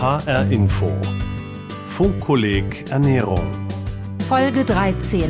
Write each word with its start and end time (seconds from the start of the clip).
HR 0.00 0.48
Info. 0.52 0.92
Funkkolleg 1.88 2.88
Ernährung. 2.88 3.42
Folge 4.28 4.64
13. 4.64 5.28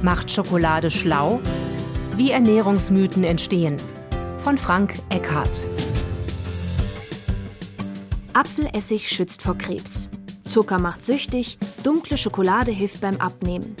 Macht 0.00 0.30
Schokolade 0.30 0.92
schlau? 0.92 1.40
Wie 2.14 2.30
Ernährungsmythen 2.30 3.24
entstehen. 3.24 3.78
Von 4.38 4.58
Frank 4.58 4.94
Eckhardt. 5.08 5.66
Apfelessig 8.32 9.08
schützt 9.08 9.42
vor 9.42 9.58
Krebs. 9.58 10.08
Zucker 10.48 10.78
macht 10.78 11.04
süchtig, 11.04 11.58
dunkle 11.82 12.16
Schokolade 12.16 12.70
hilft 12.70 13.00
beim 13.00 13.16
Abnehmen. 13.16 13.74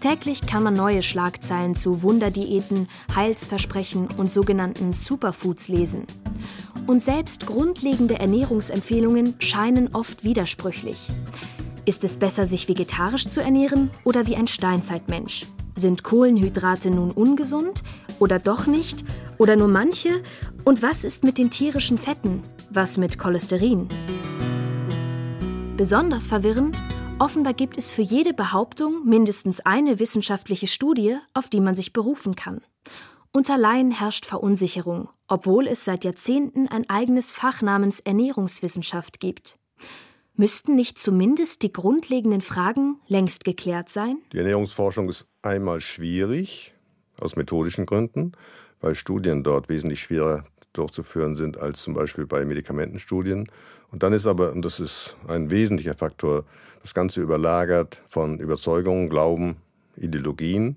Täglich 0.00 0.48
kann 0.48 0.64
man 0.64 0.74
neue 0.74 1.04
Schlagzeilen 1.04 1.76
zu 1.76 2.02
Wunderdiäten, 2.02 2.88
Heilsversprechen 3.14 4.08
und 4.16 4.32
sogenannten 4.32 4.94
Superfoods 4.94 5.68
lesen. 5.68 6.08
Und 6.90 7.04
selbst 7.04 7.46
grundlegende 7.46 8.18
Ernährungsempfehlungen 8.18 9.36
scheinen 9.38 9.94
oft 9.94 10.24
widersprüchlich. 10.24 11.08
Ist 11.84 12.02
es 12.02 12.16
besser, 12.16 12.48
sich 12.48 12.66
vegetarisch 12.66 13.28
zu 13.28 13.40
ernähren 13.40 13.92
oder 14.02 14.26
wie 14.26 14.34
ein 14.34 14.48
Steinzeitmensch? 14.48 15.46
Sind 15.76 16.02
Kohlenhydrate 16.02 16.90
nun 16.90 17.12
ungesund 17.12 17.84
oder 18.18 18.40
doch 18.40 18.66
nicht? 18.66 19.04
Oder 19.38 19.54
nur 19.54 19.68
manche? 19.68 20.20
Und 20.64 20.82
was 20.82 21.04
ist 21.04 21.22
mit 21.22 21.38
den 21.38 21.48
tierischen 21.48 21.96
Fetten? 21.96 22.42
Was 22.70 22.96
mit 22.96 23.20
Cholesterin? 23.20 23.86
Besonders 25.76 26.26
verwirrend, 26.26 26.76
offenbar 27.20 27.54
gibt 27.54 27.78
es 27.78 27.88
für 27.88 28.02
jede 28.02 28.34
Behauptung 28.34 29.06
mindestens 29.06 29.60
eine 29.60 30.00
wissenschaftliche 30.00 30.66
Studie, 30.66 31.18
auf 31.34 31.48
die 31.48 31.60
man 31.60 31.76
sich 31.76 31.92
berufen 31.92 32.34
kann. 32.34 32.62
Unter 33.30 33.58
Laien 33.58 33.92
herrscht 33.92 34.26
Verunsicherung, 34.26 35.08
obwohl 35.30 35.68
es 35.68 35.84
seit 35.84 36.04
Jahrzehnten 36.04 36.68
ein 36.68 36.90
eigenes 36.90 37.32
Fach 37.32 37.62
namens 37.62 38.00
Ernährungswissenschaft 38.00 39.20
gibt. 39.20 39.58
Müssten 40.34 40.74
nicht 40.74 40.98
zumindest 40.98 41.62
die 41.62 41.72
grundlegenden 41.72 42.40
Fragen 42.40 42.96
längst 43.06 43.44
geklärt 43.44 43.88
sein? 43.88 44.18
Die 44.32 44.38
Ernährungsforschung 44.38 45.08
ist 45.08 45.26
einmal 45.42 45.80
schwierig, 45.80 46.74
aus 47.18 47.36
methodischen 47.36 47.86
Gründen, 47.86 48.32
weil 48.80 48.94
Studien 48.94 49.44
dort 49.44 49.68
wesentlich 49.68 50.00
schwerer 50.00 50.44
durchzuführen 50.72 51.36
sind 51.36 51.58
als 51.58 51.82
zum 51.82 51.94
Beispiel 51.94 52.26
bei 52.26 52.44
Medikamentenstudien. 52.44 53.48
Und 53.92 54.02
dann 54.02 54.12
ist 54.12 54.26
aber, 54.26 54.52
und 54.52 54.64
das 54.64 54.80
ist 54.80 55.16
ein 55.28 55.50
wesentlicher 55.50 55.94
Faktor, 55.94 56.44
das 56.82 56.94
Ganze 56.94 57.20
überlagert 57.20 58.02
von 58.08 58.38
Überzeugungen, 58.38 59.10
Glauben, 59.10 59.56
Ideologien 59.96 60.76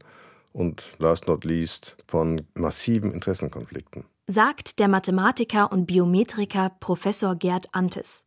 und 0.51 0.93
last 0.99 1.27
not 1.27 1.43
least 1.45 1.95
von 2.07 2.41
massiven 2.55 3.11
Interessenkonflikten. 3.11 4.03
Sagt 4.27 4.79
der 4.79 4.87
Mathematiker 4.87 5.69
und 5.73 5.85
Biometriker 5.85 6.71
Professor 6.79 7.35
Gerd 7.35 7.67
Antes. 7.73 8.25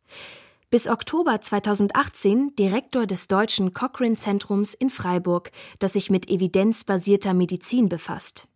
Bis 0.69 0.87
Oktober 0.87 1.41
2018 1.41 2.55
Direktor 2.55 3.07
des 3.07 3.27
Deutschen 3.27 3.73
Cochrane 3.73 4.15
Zentrums 4.15 4.75
in 4.75 4.91
Freiburg, 4.91 5.51
das 5.79 5.93
sich 5.93 6.11
mit 6.11 6.29
evidenzbasierter 6.29 7.33
Medizin 7.33 7.89
befasst. 7.89 8.47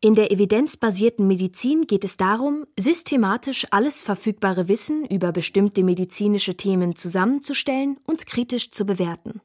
In 0.00 0.14
der 0.14 0.30
evidenzbasierten 0.30 1.26
Medizin 1.26 1.88
geht 1.88 2.04
es 2.04 2.16
darum, 2.16 2.64
systematisch 2.78 3.66
alles 3.72 4.00
verfügbare 4.00 4.68
Wissen 4.68 5.04
über 5.04 5.32
bestimmte 5.32 5.82
medizinische 5.82 6.56
Themen 6.56 6.94
zusammenzustellen 6.94 7.98
und 8.06 8.26
kritisch 8.26 8.70
zu 8.70 8.86
bewerten. 8.86 9.40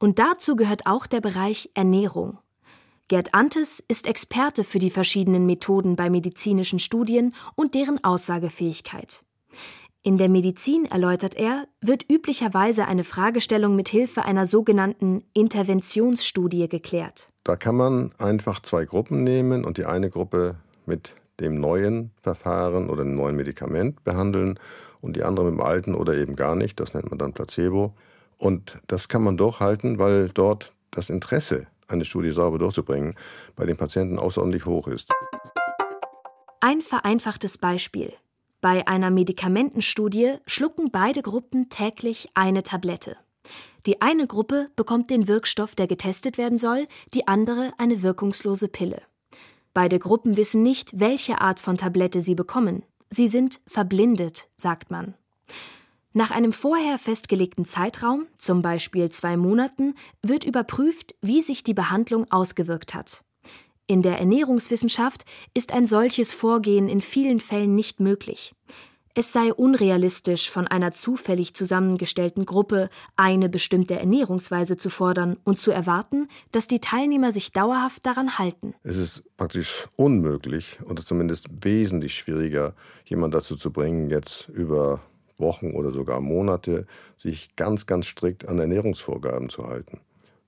Und 0.00 0.18
dazu 0.18 0.56
gehört 0.56 0.86
auch 0.86 1.06
der 1.06 1.20
Bereich 1.20 1.70
Ernährung. 1.74 2.38
Gerd 3.08 3.32
Antes 3.32 3.82
ist 3.88 4.06
Experte 4.06 4.64
für 4.64 4.78
die 4.78 4.90
verschiedenen 4.90 5.46
Methoden 5.46 5.96
bei 5.96 6.10
medizinischen 6.10 6.78
Studien 6.78 7.34
und 7.54 7.74
deren 7.74 8.04
Aussagefähigkeit. 8.04 9.24
In 10.02 10.18
der 10.18 10.28
Medizin, 10.28 10.84
erläutert 10.84 11.34
er, 11.34 11.66
wird 11.80 12.04
üblicherweise 12.10 12.86
eine 12.86 13.04
Fragestellung 13.04 13.74
mit 13.76 13.88
Hilfe 13.88 14.26
einer 14.26 14.44
sogenannten 14.44 15.24
Interventionsstudie 15.32 16.68
geklärt. 16.68 17.30
Da 17.44 17.56
kann 17.56 17.76
man 17.76 18.12
einfach 18.18 18.60
zwei 18.60 18.84
Gruppen 18.84 19.24
nehmen 19.24 19.64
und 19.64 19.78
die 19.78 19.86
eine 19.86 20.10
Gruppe 20.10 20.56
mit 20.84 21.14
dem 21.40 21.58
neuen 21.58 22.10
Verfahren 22.20 22.90
oder 22.90 23.04
dem 23.04 23.16
neuen 23.16 23.36
Medikament 23.36 24.04
behandeln 24.04 24.58
und 25.00 25.16
die 25.16 25.22
andere 25.22 25.46
mit 25.46 25.54
dem 25.54 25.62
alten 25.62 25.94
oder 25.94 26.14
eben 26.14 26.36
gar 26.36 26.56
nicht. 26.56 26.78
Das 26.78 26.92
nennt 26.92 27.08
man 27.08 27.18
dann 27.18 27.32
Placebo. 27.32 27.94
Und 28.36 28.76
das 28.86 29.08
kann 29.08 29.22
man 29.22 29.38
durchhalten, 29.38 29.98
weil 29.98 30.28
dort 30.28 30.72
das 30.90 31.08
Interesse 31.08 31.66
eine 31.88 32.04
Studie 32.04 32.30
sauber 32.30 32.58
durchzubringen, 32.58 33.14
bei 33.56 33.66
den 33.66 33.76
Patienten 33.76 34.18
außerordentlich 34.18 34.66
hoch 34.66 34.86
ist. 34.88 35.10
Ein 36.60 36.82
vereinfachtes 36.82 37.58
Beispiel. 37.58 38.12
Bei 38.60 38.86
einer 38.86 39.10
Medikamentenstudie 39.10 40.34
schlucken 40.46 40.90
beide 40.90 41.22
Gruppen 41.22 41.70
täglich 41.70 42.28
eine 42.34 42.62
Tablette. 42.62 43.16
Die 43.86 44.02
eine 44.02 44.26
Gruppe 44.26 44.68
bekommt 44.76 45.10
den 45.10 45.28
Wirkstoff, 45.28 45.74
der 45.74 45.86
getestet 45.86 46.36
werden 46.36 46.58
soll, 46.58 46.86
die 47.14 47.28
andere 47.28 47.72
eine 47.78 48.02
wirkungslose 48.02 48.68
Pille. 48.68 49.00
Beide 49.72 49.98
Gruppen 49.98 50.36
wissen 50.36 50.62
nicht, 50.62 50.98
welche 50.98 51.40
Art 51.40 51.60
von 51.60 51.76
Tablette 51.76 52.20
sie 52.20 52.34
bekommen. 52.34 52.82
Sie 53.10 53.28
sind 53.28 53.60
verblindet, 53.66 54.48
sagt 54.56 54.90
man. 54.90 55.14
Nach 56.18 56.32
einem 56.32 56.52
vorher 56.52 56.98
festgelegten 56.98 57.64
Zeitraum, 57.64 58.26
zum 58.38 58.60
Beispiel 58.60 59.08
zwei 59.08 59.36
Monaten, 59.36 59.94
wird 60.20 60.44
überprüft, 60.44 61.14
wie 61.22 61.40
sich 61.40 61.62
die 61.62 61.74
Behandlung 61.74 62.28
ausgewirkt 62.32 62.92
hat. 62.92 63.22
In 63.86 64.02
der 64.02 64.18
Ernährungswissenschaft 64.18 65.24
ist 65.54 65.72
ein 65.72 65.86
solches 65.86 66.32
Vorgehen 66.32 66.88
in 66.88 67.00
vielen 67.00 67.38
Fällen 67.38 67.76
nicht 67.76 68.00
möglich. 68.00 68.52
Es 69.14 69.32
sei 69.32 69.52
unrealistisch, 69.54 70.50
von 70.50 70.66
einer 70.66 70.90
zufällig 70.90 71.54
zusammengestellten 71.54 72.46
Gruppe 72.46 72.90
eine 73.14 73.48
bestimmte 73.48 73.96
Ernährungsweise 73.96 74.76
zu 74.76 74.90
fordern 74.90 75.36
und 75.44 75.60
zu 75.60 75.70
erwarten, 75.70 76.26
dass 76.50 76.66
die 76.66 76.80
Teilnehmer 76.80 77.30
sich 77.30 77.52
dauerhaft 77.52 78.04
daran 78.04 78.40
halten. 78.40 78.74
Es 78.82 78.96
ist 78.96 79.22
praktisch 79.36 79.86
unmöglich 79.94 80.78
oder 80.84 81.04
zumindest 81.04 81.46
wesentlich 81.62 82.16
schwieriger, 82.16 82.74
jemanden 83.04 83.34
dazu 83.34 83.54
zu 83.54 83.72
bringen, 83.72 84.10
jetzt 84.10 84.48
über 84.48 85.00
Wochen 85.38 85.72
oder 85.72 85.90
sogar 85.90 86.20
Monate, 86.20 86.86
sich 87.16 87.56
ganz, 87.56 87.86
ganz 87.86 88.06
strikt 88.06 88.48
an 88.48 88.58
Ernährungsvorgaben 88.58 89.48
zu 89.48 89.66
halten. 89.66 90.00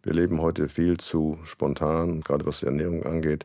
Wir 0.02 0.14
leben 0.14 0.40
heute 0.40 0.68
viel 0.68 0.96
zu 0.96 1.38
spontan, 1.44 2.22
gerade 2.22 2.46
was 2.46 2.60
die 2.60 2.66
Ernährung 2.66 3.04
angeht, 3.04 3.44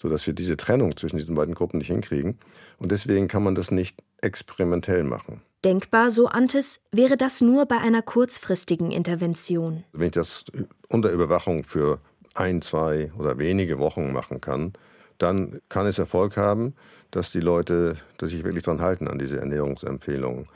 sodass 0.00 0.26
wir 0.26 0.34
diese 0.34 0.56
Trennung 0.56 0.96
zwischen 0.96 1.16
diesen 1.16 1.34
beiden 1.34 1.54
Gruppen 1.54 1.78
nicht 1.78 1.88
hinkriegen. 1.88 2.38
Und 2.78 2.92
deswegen 2.92 3.28
kann 3.28 3.42
man 3.42 3.54
das 3.54 3.70
nicht 3.70 4.02
experimentell 4.20 5.04
machen. 5.04 5.40
Denkbar, 5.64 6.10
so 6.10 6.26
Antes, 6.26 6.82
wäre 6.92 7.16
das 7.16 7.40
nur 7.40 7.64
bei 7.64 7.78
einer 7.78 8.02
kurzfristigen 8.02 8.90
Intervention. 8.90 9.84
Wenn 9.92 10.08
ich 10.08 10.12
das 10.12 10.44
unter 10.88 11.10
Überwachung 11.10 11.64
für 11.64 12.00
ein, 12.34 12.60
zwei 12.60 13.10
oder 13.18 13.38
wenige 13.38 13.78
Wochen 13.78 14.12
machen 14.12 14.42
kann, 14.42 14.74
dann 15.16 15.60
kann 15.70 15.86
es 15.86 15.98
Erfolg 15.98 16.36
haben, 16.36 16.74
dass 17.10 17.30
die 17.30 17.40
Leute 17.40 17.96
dass 18.18 18.30
sich 18.30 18.44
wirklich 18.44 18.64
daran 18.64 18.80
halten 18.80 19.08
an 19.08 19.18
diese 19.18 19.38
Ernährungsempfehlungen. 19.38 20.48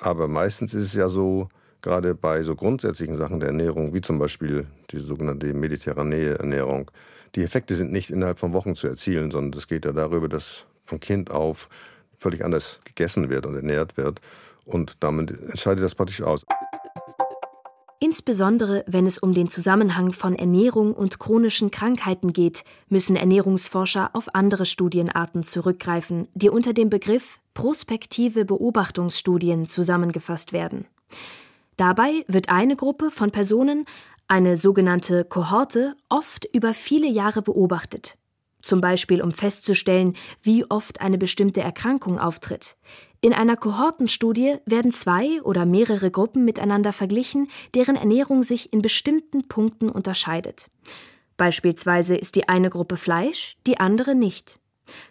Aber 0.00 0.28
meistens 0.28 0.74
ist 0.74 0.86
es 0.86 0.94
ja 0.94 1.08
so, 1.08 1.48
gerade 1.82 2.14
bei 2.14 2.42
so 2.42 2.54
grundsätzlichen 2.54 3.16
Sachen 3.16 3.40
der 3.40 3.50
Ernährung, 3.50 3.94
wie 3.94 4.00
zum 4.00 4.18
Beispiel 4.18 4.66
die 4.90 4.98
sogenannte 4.98 5.52
mediterrane 5.52 6.38
Ernährung, 6.38 6.90
die 7.34 7.42
Effekte 7.42 7.76
sind 7.76 7.92
nicht 7.92 8.10
innerhalb 8.10 8.38
von 8.38 8.52
Wochen 8.52 8.74
zu 8.74 8.88
erzielen, 8.88 9.30
sondern 9.30 9.58
es 9.58 9.68
geht 9.68 9.84
ja 9.84 9.92
darüber, 9.92 10.28
dass 10.28 10.64
von 10.84 10.98
Kind 10.98 11.30
auf 11.30 11.68
völlig 12.18 12.44
anders 12.44 12.80
gegessen 12.84 13.30
wird 13.30 13.46
und 13.46 13.54
ernährt 13.54 13.96
wird. 13.96 14.20
Und 14.64 14.96
damit 15.00 15.30
entscheidet 15.30 15.84
das 15.84 15.94
praktisch 15.94 16.22
aus. 16.22 16.44
Insbesondere 18.02 18.82
wenn 18.86 19.06
es 19.06 19.18
um 19.18 19.34
den 19.34 19.50
Zusammenhang 19.50 20.14
von 20.14 20.34
Ernährung 20.34 20.94
und 20.94 21.18
chronischen 21.18 21.70
Krankheiten 21.70 22.32
geht, 22.32 22.64
müssen 22.88 23.14
Ernährungsforscher 23.14 24.10
auf 24.14 24.34
andere 24.34 24.64
Studienarten 24.64 25.42
zurückgreifen, 25.42 26.26
die 26.32 26.48
unter 26.48 26.72
dem 26.72 26.88
Begriff 26.88 27.40
prospektive 27.52 28.46
Beobachtungsstudien 28.46 29.66
zusammengefasst 29.66 30.54
werden. 30.54 30.86
Dabei 31.76 32.24
wird 32.26 32.48
eine 32.48 32.74
Gruppe 32.74 33.10
von 33.10 33.32
Personen, 33.32 33.84
eine 34.28 34.56
sogenannte 34.56 35.24
Kohorte, 35.24 35.94
oft 36.08 36.46
über 36.54 36.72
viele 36.72 37.06
Jahre 37.06 37.42
beobachtet. 37.42 38.16
Zum 38.62 38.80
Beispiel 38.80 39.20
um 39.20 39.32
festzustellen, 39.32 40.16
wie 40.42 40.64
oft 40.70 41.02
eine 41.02 41.18
bestimmte 41.18 41.60
Erkrankung 41.60 42.18
auftritt. 42.18 42.76
In 43.22 43.34
einer 43.34 43.56
Kohortenstudie 43.56 44.56
werden 44.64 44.92
zwei 44.92 45.42
oder 45.42 45.66
mehrere 45.66 46.10
Gruppen 46.10 46.46
miteinander 46.46 46.92
verglichen, 46.94 47.48
deren 47.74 47.96
Ernährung 47.96 48.42
sich 48.42 48.72
in 48.72 48.80
bestimmten 48.80 49.46
Punkten 49.46 49.90
unterscheidet. 49.90 50.70
Beispielsweise 51.36 52.16
ist 52.16 52.36
die 52.36 52.48
eine 52.48 52.70
Gruppe 52.70 52.96
Fleisch, 52.96 53.58
die 53.66 53.78
andere 53.78 54.14
nicht. 54.14 54.58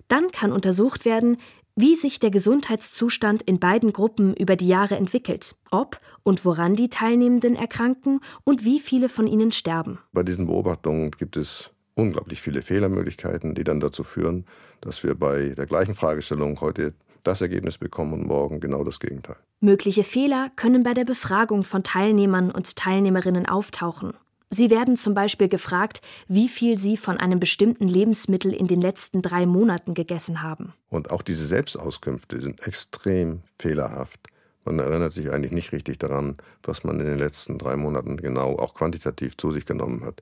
Dann 0.08 0.32
kann 0.32 0.52
untersucht 0.52 1.06
werden, 1.06 1.38
wie 1.76 1.96
sich 1.96 2.20
der 2.20 2.32
Gesundheitszustand 2.32 3.44
in 3.44 3.60
beiden 3.60 3.94
Gruppen 3.94 4.34
über 4.34 4.56
die 4.56 4.68
Jahre 4.68 4.96
entwickelt, 4.96 5.56
ob 5.70 6.00
und 6.24 6.44
woran 6.46 6.76
die 6.76 6.90
Teilnehmenden 6.90 7.56
erkranken 7.56 8.22
und 8.44 8.66
wie 8.66 8.80
viele 8.80 9.08
von 9.08 9.28
ihnen 9.28 9.52
sterben. 9.52 10.00
Bei 10.12 10.24
diesen 10.24 10.48
Beobachtungen 10.48 11.12
gibt 11.12 11.38
es 11.38 11.70
unglaublich 11.94 12.42
viele 12.42 12.64
Fehlermöglichkeiten, 12.64 13.54
die 13.54 13.64
dann 13.64 13.80
dazu 13.80 14.04
führen, 14.04 14.46
dass 14.82 15.04
wir 15.04 15.16
bei 15.16 15.54
der 15.56 15.68
gleichen 15.68 15.94
Fragestellung 15.94 16.60
heute 16.60 16.94
das 17.24 17.42
Ergebnis 17.42 17.78
bekommen 17.78 18.14
und 18.14 18.28
morgen 18.28 18.60
genau 18.60 18.84
das 18.84 19.00
Gegenteil. 19.00 19.38
Mögliche 19.60 20.04
Fehler 20.04 20.50
können 20.56 20.84
bei 20.84 20.94
der 20.94 21.06
Befragung 21.06 21.64
von 21.64 21.84
Teilnehmern 21.84 22.52
und 22.52 22.76
Teilnehmerinnen 22.76 23.46
auftauchen. 23.46 24.14
Sie 24.52 24.72
werden 24.72 24.98
zum 24.98 25.14
Beispiel 25.14 25.48
gefragt, 25.48 26.02
wie 26.28 26.48
viel 26.48 26.78
sie 26.80 26.98
von 26.98 27.18
einem 27.18 27.40
bestimmten 27.40 27.88
Lebensmittel 27.88 28.52
in 28.52 28.68
den 28.68 28.82
letzten 28.82 29.22
drei 29.22 29.46
Monaten 29.46 29.94
gegessen 29.94 30.42
haben. 30.42 30.74
Und 30.90 31.12
auch 31.12 31.22
diese 31.22 31.46
Selbstauskünfte 31.46 32.42
sind 32.42 32.66
extrem 32.66 33.42
fehlerhaft. 33.60 34.20
Man 34.66 34.80
erinnert 34.80 35.14
sich 35.14 35.32
eigentlich 35.32 35.52
nicht 35.52 35.72
richtig 35.72 36.00
daran, 36.00 36.38
was 36.64 36.84
man 36.84 37.00
in 37.00 37.06
den 37.06 37.20
letzten 37.20 37.60
drei 37.60 37.76
Monaten 37.76 38.18
genau 38.18 38.58
auch 38.58 38.74
quantitativ 38.74 39.38
zu 39.38 39.52
sich 39.52 39.66
genommen 39.66 40.04
hat. 40.04 40.20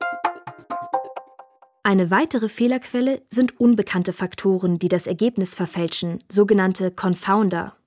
Eine 1.88 2.12
weitere 2.12 2.50
Fehlerquelle 2.50 3.22
sind 3.30 3.62
unbekannte 3.62 4.12
Faktoren, 4.12 4.78
die 4.78 4.89
das 4.89 5.07
Ergebnis 5.07 5.56
verfälschen, 5.56 6.22
sogenannte 6.28 6.92
Confounder. 6.92 7.78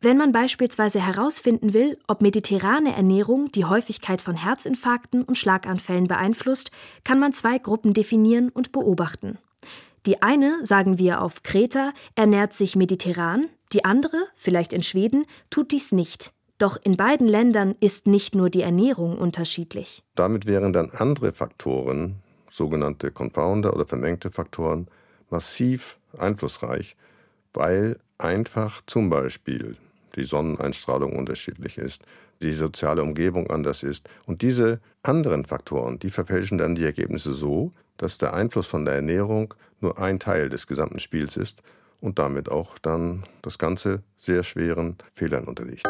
Wenn 0.00 0.16
man 0.16 0.32
beispielsweise 0.32 1.00
herausfinden 1.00 1.72
will, 1.72 2.00
ob 2.08 2.20
mediterrane 2.20 2.96
Ernährung 2.96 3.52
die 3.52 3.64
Häufigkeit 3.64 4.20
von 4.20 4.34
Herzinfarkten 4.34 5.22
und 5.22 5.38
Schlaganfällen 5.38 6.08
beeinflusst, 6.08 6.72
kann 7.04 7.20
man 7.20 7.32
zwei 7.32 7.58
Gruppen 7.58 7.94
definieren 7.94 8.48
und 8.48 8.72
beobachten. 8.72 9.38
Die 10.04 10.20
eine, 10.20 10.58
sagen 10.64 10.98
wir 10.98 11.22
auf 11.22 11.44
Kreta, 11.44 11.92
ernährt 12.16 12.54
sich 12.54 12.74
mediterran, 12.74 13.50
die 13.72 13.84
andere, 13.84 14.16
vielleicht 14.34 14.72
in 14.72 14.82
Schweden, 14.82 15.26
tut 15.48 15.70
dies 15.70 15.92
nicht. 15.92 16.32
Doch 16.58 16.76
in 16.82 16.96
beiden 16.96 17.28
Ländern 17.28 17.76
ist 17.78 18.08
nicht 18.08 18.34
nur 18.34 18.50
die 18.50 18.62
Ernährung 18.62 19.16
unterschiedlich. 19.16 20.02
Damit 20.16 20.46
wären 20.46 20.72
dann 20.72 20.90
andere 20.90 21.30
Faktoren, 21.30 22.16
sogenannte 22.58 23.10
Confounder 23.10 23.74
oder 23.74 23.86
vermengte 23.86 24.30
Faktoren, 24.30 24.88
massiv 25.30 25.96
einflussreich, 26.18 26.96
weil 27.54 27.98
einfach 28.18 28.82
zum 28.86 29.08
Beispiel 29.08 29.76
die 30.16 30.24
Sonneneinstrahlung 30.24 31.16
unterschiedlich 31.16 31.78
ist, 31.78 32.02
die 32.42 32.52
soziale 32.52 33.02
Umgebung 33.02 33.50
anders 33.50 33.82
ist. 33.82 34.08
Und 34.26 34.42
diese 34.42 34.80
anderen 35.02 35.44
Faktoren, 35.44 35.98
die 35.98 36.10
verfälschen 36.10 36.58
dann 36.58 36.74
die 36.74 36.84
Ergebnisse 36.84 37.32
so, 37.32 37.72
dass 37.96 38.18
der 38.18 38.34
Einfluss 38.34 38.66
von 38.66 38.84
der 38.84 38.94
Ernährung 38.94 39.54
nur 39.80 39.98
ein 39.98 40.20
Teil 40.20 40.48
des 40.48 40.66
gesamten 40.66 40.98
Spiels 40.98 41.36
ist 41.36 41.62
und 42.00 42.18
damit 42.18 42.48
auch 42.50 42.78
dann 42.78 43.24
das 43.42 43.58
Ganze 43.58 44.02
sehr 44.18 44.44
schweren 44.44 44.96
Fehlern 45.14 45.44
unterliegt. 45.44 45.88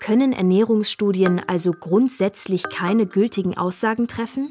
Können 0.00 0.32
Ernährungsstudien 0.32 1.42
also 1.46 1.72
grundsätzlich 1.72 2.68
keine 2.70 3.06
gültigen 3.06 3.56
Aussagen 3.56 4.08
treffen? 4.08 4.50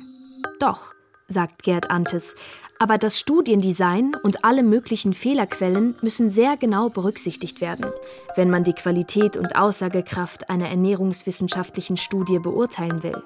Doch, 0.60 0.94
sagt 1.28 1.64
Gerd 1.64 1.90
Antes, 1.90 2.36
aber 2.78 2.98
das 2.98 3.20
Studiendesign 3.20 4.16
und 4.24 4.46
alle 4.46 4.62
möglichen 4.62 5.14
Fehlerquellen 5.14 5.96
müssen 6.02 6.30
sehr 6.30 6.56
genau 6.56 6.90
berücksichtigt 6.90 7.62
werden, 7.62 7.88
wenn 8.36 8.50
man 8.50 8.64
die 8.64 8.74
Qualität 8.74 9.36
und 9.38 9.56
Aussagekraft 9.56 10.50
einer 10.50 10.70
ernährungswissenschaftlichen 10.70 11.98
Studie 11.98 12.40
beurteilen 12.40 13.02
will. 13.02 13.22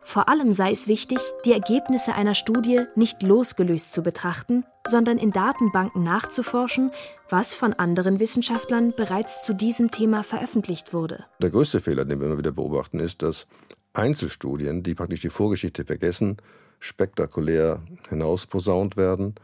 Vor 0.00 0.28
allem 0.28 0.52
sei 0.52 0.72
es 0.72 0.88
wichtig, 0.88 1.18
die 1.44 1.52
Ergebnisse 1.52 2.14
einer 2.14 2.34
Studie 2.34 2.82
nicht 2.94 3.22
losgelöst 3.22 3.92
zu 3.92 4.02
betrachten, 4.02 4.64
sondern 4.86 5.18
in 5.18 5.30
Datenbanken 5.30 6.02
nachzuforschen, 6.02 6.90
was 7.28 7.54
von 7.54 7.72
anderen 7.72 8.20
Wissenschaftlern 8.20 8.92
bereits 8.96 9.42
zu 9.42 9.54
diesem 9.54 9.90
Thema 9.90 10.22
veröffentlicht 10.22 10.92
wurde. 10.92 11.24
Der 11.40 11.50
größte 11.50 11.80
Fehler, 11.80 12.04
den 12.04 12.20
wir 12.20 12.26
immer 12.26 12.38
wieder 12.38 12.52
beobachten, 12.52 13.00
ist, 13.00 13.22
dass 13.22 13.46
Einzelstudien, 13.94 14.82
die 14.82 14.94
praktisch 14.94 15.20
die 15.20 15.30
Vorgeschichte 15.30 15.84
vergessen, 15.84 16.36
spektakulär 16.80 17.82
hinausposaunt 18.08 18.96
werden, 18.96 19.36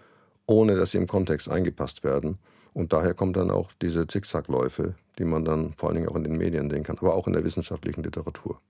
ohne 0.46 0.76
dass 0.76 0.90
sie 0.90 0.98
im 0.98 1.06
Kontext 1.06 1.48
eingepasst 1.48 2.04
werden. 2.04 2.38
Und 2.74 2.92
daher 2.92 3.14
kommen 3.14 3.32
dann 3.32 3.50
auch 3.50 3.72
diese 3.80 4.06
Zickzackläufe, 4.06 4.94
die 5.18 5.24
man 5.24 5.44
dann 5.44 5.74
vor 5.76 5.88
allen 5.88 5.96
Dingen 5.96 6.08
auch 6.08 6.16
in 6.16 6.24
den 6.24 6.36
Medien 6.36 6.70
sehen 6.70 6.82
kann, 6.82 6.98
aber 6.98 7.14
auch 7.14 7.26
in 7.26 7.32
der 7.32 7.44
wissenschaftlichen 7.44 8.02
Literatur. 8.02 8.60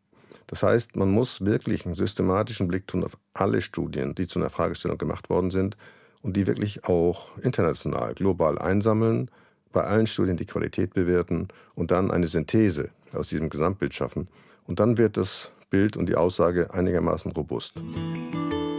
Das 0.47 0.63
heißt, 0.63 0.97
man 0.97 1.11
muss 1.11 1.45
wirklich 1.45 1.87
einen 1.87 1.95
systematischen 1.95 2.69
Blick 2.69 2.87
tun 2.87 3.05
auf 3.05 3.17
alle 3.35 3.61
Studien, 3.61 4.15
die 4.15 4.27
zu 4.27 4.39
einer 4.39 4.51
Fragestellung 4.51 4.99
gemacht 4.99 5.31
worden 5.31 5.51
sind 5.51 5.77
und 6.23 6.37
die 6.37 6.47
wirklich 6.47 6.85
auch 6.85 7.37
international, 7.39 8.15
global 8.15 8.59
einsammeln, 8.59 9.31
bei 9.73 9.85
allen 9.85 10.07
Studien 10.07 10.37
die 10.37 10.47
Qualität 10.47 10.95
bewerten 10.95 11.49
und 11.75 11.91
dann 11.91 12.11
eine 12.11 12.27
Synthese 12.27 12.91
aus 13.13 13.29
diesem 13.29 13.49
Gesamtbild 13.49 13.95
schaffen. 13.95 14.29
Und 14.67 14.81
dann 14.81 14.99
wird 14.99 15.17
das 15.17 15.51
Bild 15.71 15.97
und 15.97 16.09
die 16.09 16.17
Aussage 16.17 16.73
einigermaßen 16.75 17.33
robust. 17.33 17.75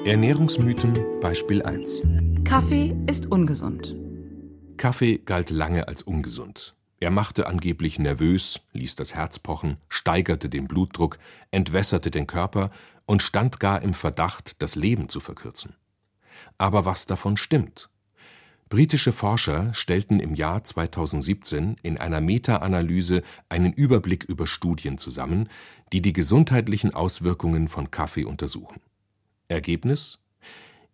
Ernährungsmythen 0.06 0.94
Beispiel 1.22 1.62
1. 1.62 2.02
Kaffee 2.44 2.96
ist 3.08 3.32
ungesund. 3.32 3.96
Kaffee 4.78 5.20
galt 5.20 5.50
lange 5.50 5.88
als 5.88 6.02
ungesund. 6.02 6.76
Er 7.00 7.12
machte 7.12 7.48
angeblich 7.48 7.98
nervös, 7.98 8.62
ließ 8.74 8.96
das 8.96 9.16
Herz 9.16 9.40
pochen, 9.40 9.78
steigerte 9.90 10.50
den 10.50 10.68
Blutdruck, 10.68 11.18
entwässerte 11.50 12.12
den 12.12 12.28
Körper 12.28 12.70
und 13.06 13.24
stand 13.24 13.60
gar 13.60 13.82
im 13.82 13.94
Verdacht, 13.94 14.62
das 14.62 14.76
Leben 14.76 15.10
zu 15.10 15.20
verkürzen. 15.20 15.76
Aber 16.58 16.86
was 16.86 17.06
davon 17.06 17.38
stimmt? 17.38 17.90
Britische 18.70 19.12
Forscher 19.12 19.74
stellten 19.74 20.22
im 20.22 20.34
Jahr 20.34 20.64
2017 20.64 21.76
in 21.84 21.98
einer 21.98 22.22
Meta-Analyse 22.22 23.22
einen 23.50 23.74
Überblick 23.74 24.24
über 24.24 24.48
Studien 24.48 24.98
zusammen, 24.98 25.50
die 25.92 26.02
die 26.02 26.14
gesundheitlichen 26.14 26.94
Auswirkungen 26.94 27.68
von 27.68 27.92
Kaffee 27.92 28.24
untersuchen. 28.24 28.80
Ergebnis: 29.50 30.20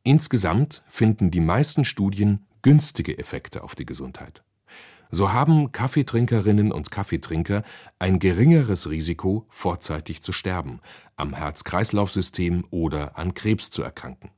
Insgesamt 0.02 0.84
finden 0.88 1.30
die 1.30 1.40
meisten 1.40 1.86
Studien 1.86 2.48
günstige 2.64 3.18
Effekte 3.20 3.64
auf 3.64 3.76
die 3.76 3.86
Gesundheit. 3.86 4.44
So 5.10 5.32
haben 5.32 5.72
Kaffeetrinkerinnen 5.72 6.72
und 6.72 6.92
Kaffeetrinker 6.92 7.64
ein 8.00 8.20
geringeres 8.20 8.90
Risiko, 8.90 9.46
vorzeitig 9.50 10.22
zu 10.22 10.32
sterben, 10.32 10.82
am 11.16 11.34
Herz-Kreislauf-System 11.34 12.66
oder 12.72 13.18
an 13.18 13.34
Krebs 13.34 13.70
zu 13.70 13.84
erkranken. 13.84 14.32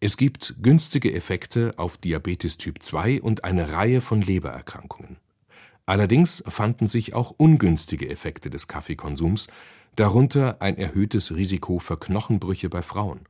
Es 0.00 0.16
gibt 0.16 0.54
günstige 0.62 1.12
Effekte 1.12 1.74
auf 1.76 1.96
Diabetes 1.96 2.56
Typ 2.56 2.84
2 2.84 3.20
und 3.20 3.42
eine 3.42 3.72
Reihe 3.72 4.00
von 4.00 4.22
Lebererkrankungen. 4.22 5.16
Allerdings 5.86 6.44
fanden 6.46 6.86
sich 6.86 7.14
auch 7.14 7.34
ungünstige 7.36 8.08
Effekte 8.08 8.48
des 8.48 8.68
Kaffeekonsums, 8.68 9.48
darunter 9.96 10.62
ein 10.62 10.78
erhöhtes 10.78 11.34
Risiko 11.34 11.80
für 11.80 11.98
Knochenbrüche 11.98 12.68
bei 12.68 12.82
Frauen. 12.82 13.22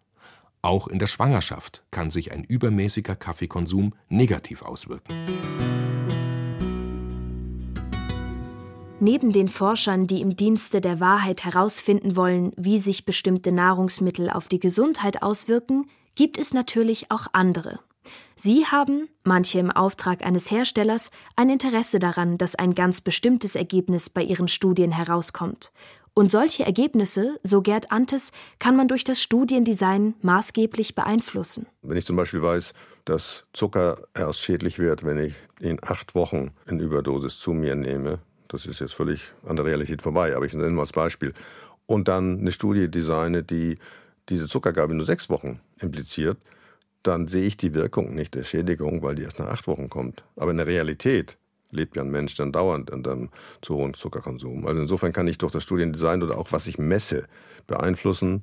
Auch 0.60 0.88
in 0.88 0.98
der 0.98 1.06
Schwangerschaft 1.06 1.84
kann 1.90 2.10
sich 2.10 2.32
ein 2.32 2.44
übermäßiger 2.44 3.16
Kaffeekonsum 3.16 3.94
negativ 4.10 4.60
auswirken. 4.60 5.14
Neben 9.00 9.32
den 9.32 9.48
Forschern, 9.48 10.06
die 10.06 10.20
im 10.20 10.36
Dienste 10.36 10.82
der 10.82 11.00
Wahrheit 11.00 11.46
herausfinden 11.46 12.14
wollen, 12.14 12.52
wie 12.58 12.76
sich 12.76 13.06
bestimmte 13.06 13.52
Nahrungsmittel 13.52 14.28
auf 14.28 14.48
die 14.48 14.60
Gesundheit 14.60 15.22
auswirken, 15.22 15.86
gibt 16.18 16.36
es 16.36 16.52
natürlich 16.52 17.12
auch 17.12 17.28
andere. 17.32 17.78
Sie 18.34 18.66
haben, 18.66 19.08
manche 19.22 19.60
im 19.60 19.70
Auftrag 19.70 20.26
eines 20.26 20.50
Herstellers, 20.50 21.12
ein 21.36 21.48
Interesse 21.48 22.00
daran, 22.00 22.38
dass 22.38 22.56
ein 22.56 22.74
ganz 22.74 23.00
bestimmtes 23.00 23.54
Ergebnis 23.54 24.10
bei 24.10 24.24
ihren 24.24 24.48
Studien 24.48 24.90
herauskommt. 24.90 25.70
Und 26.14 26.32
solche 26.32 26.66
Ergebnisse, 26.66 27.38
so 27.44 27.62
Gerd 27.62 27.92
Antes, 27.92 28.32
kann 28.58 28.74
man 28.74 28.88
durch 28.88 29.04
das 29.04 29.22
Studiendesign 29.22 30.14
maßgeblich 30.20 30.96
beeinflussen. 30.96 31.66
Wenn 31.82 31.96
ich 31.96 32.04
zum 32.04 32.16
Beispiel 32.16 32.42
weiß, 32.42 32.72
dass 33.04 33.44
Zucker 33.52 34.02
erst 34.12 34.40
schädlich 34.40 34.80
wird, 34.80 35.04
wenn 35.04 35.18
ich 35.18 35.34
in 35.60 35.78
acht 35.84 36.16
Wochen 36.16 36.50
in 36.66 36.80
Überdosis 36.80 37.38
zu 37.38 37.52
mir 37.52 37.76
nehme, 37.76 38.18
das 38.48 38.66
ist 38.66 38.80
jetzt 38.80 38.94
völlig 38.94 39.20
an 39.46 39.54
der 39.54 39.66
Realität 39.66 40.02
vorbei, 40.02 40.34
aber 40.34 40.46
ich 40.46 40.54
nenne 40.54 40.70
mal 40.70 40.82
als 40.82 40.92
Beispiel, 40.92 41.32
und 41.86 42.08
dann 42.08 42.40
eine 42.40 42.50
Studie 42.50 42.90
designe, 42.90 43.44
die 43.44 43.78
diese 44.28 44.48
Zuckergabe 44.48 44.94
nur 44.94 45.06
sechs 45.06 45.30
Wochen 45.30 45.60
impliziert, 45.80 46.38
dann 47.02 47.28
sehe 47.28 47.44
ich 47.44 47.56
die 47.56 47.74
Wirkung 47.74 48.14
nicht 48.14 48.34
der 48.34 48.44
Schädigung, 48.44 49.02
weil 49.02 49.14
die 49.14 49.22
erst 49.22 49.38
nach 49.38 49.48
acht 49.48 49.66
Wochen 49.66 49.88
kommt. 49.88 50.24
Aber 50.36 50.50
in 50.50 50.56
der 50.56 50.66
Realität 50.66 51.36
lebt 51.70 51.96
ja 51.96 52.02
ein 52.02 52.10
Mensch 52.10 52.34
dann 52.36 52.52
dauernd 52.52 52.90
in 52.90 53.06
einem 53.06 53.30
zu 53.62 53.74
hohen 53.74 53.94
Zuckerkonsum. 53.94 54.66
Also 54.66 54.80
insofern 54.80 55.12
kann 55.12 55.28
ich 55.28 55.38
durch 55.38 55.52
das 55.52 55.62
Studiendesign 55.62 56.22
oder 56.22 56.38
auch 56.38 56.52
was 56.52 56.66
ich 56.66 56.78
messe 56.78 57.26
beeinflussen, 57.66 58.42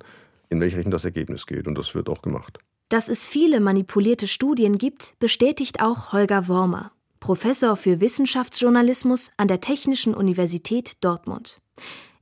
in 0.49 0.61
welche 0.61 0.77
Richtung 0.77 0.91
das 0.91 1.05
Ergebnis 1.05 1.45
geht. 1.45 1.67
Und 1.67 1.77
das 1.77 1.95
wird 1.95 2.09
auch 2.09 2.21
gemacht. 2.21 2.59
Dass 2.89 3.09
es 3.09 3.25
viele 3.25 3.59
manipulierte 3.59 4.27
Studien 4.27 4.77
gibt, 4.77 5.15
bestätigt 5.19 5.81
auch 5.81 6.13
Holger 6.13 6.47
Wormer, 6.47 6.91
Professor 7.19 7.75
für 7.75 7.99
Wissenschaftsjournalismus 7.99 9.31
an 9.37 9.47
der 9.47 9.59
Technischen 9.59 10.13
Universität 10.13 11.03
Dortmund. 11.03 11.59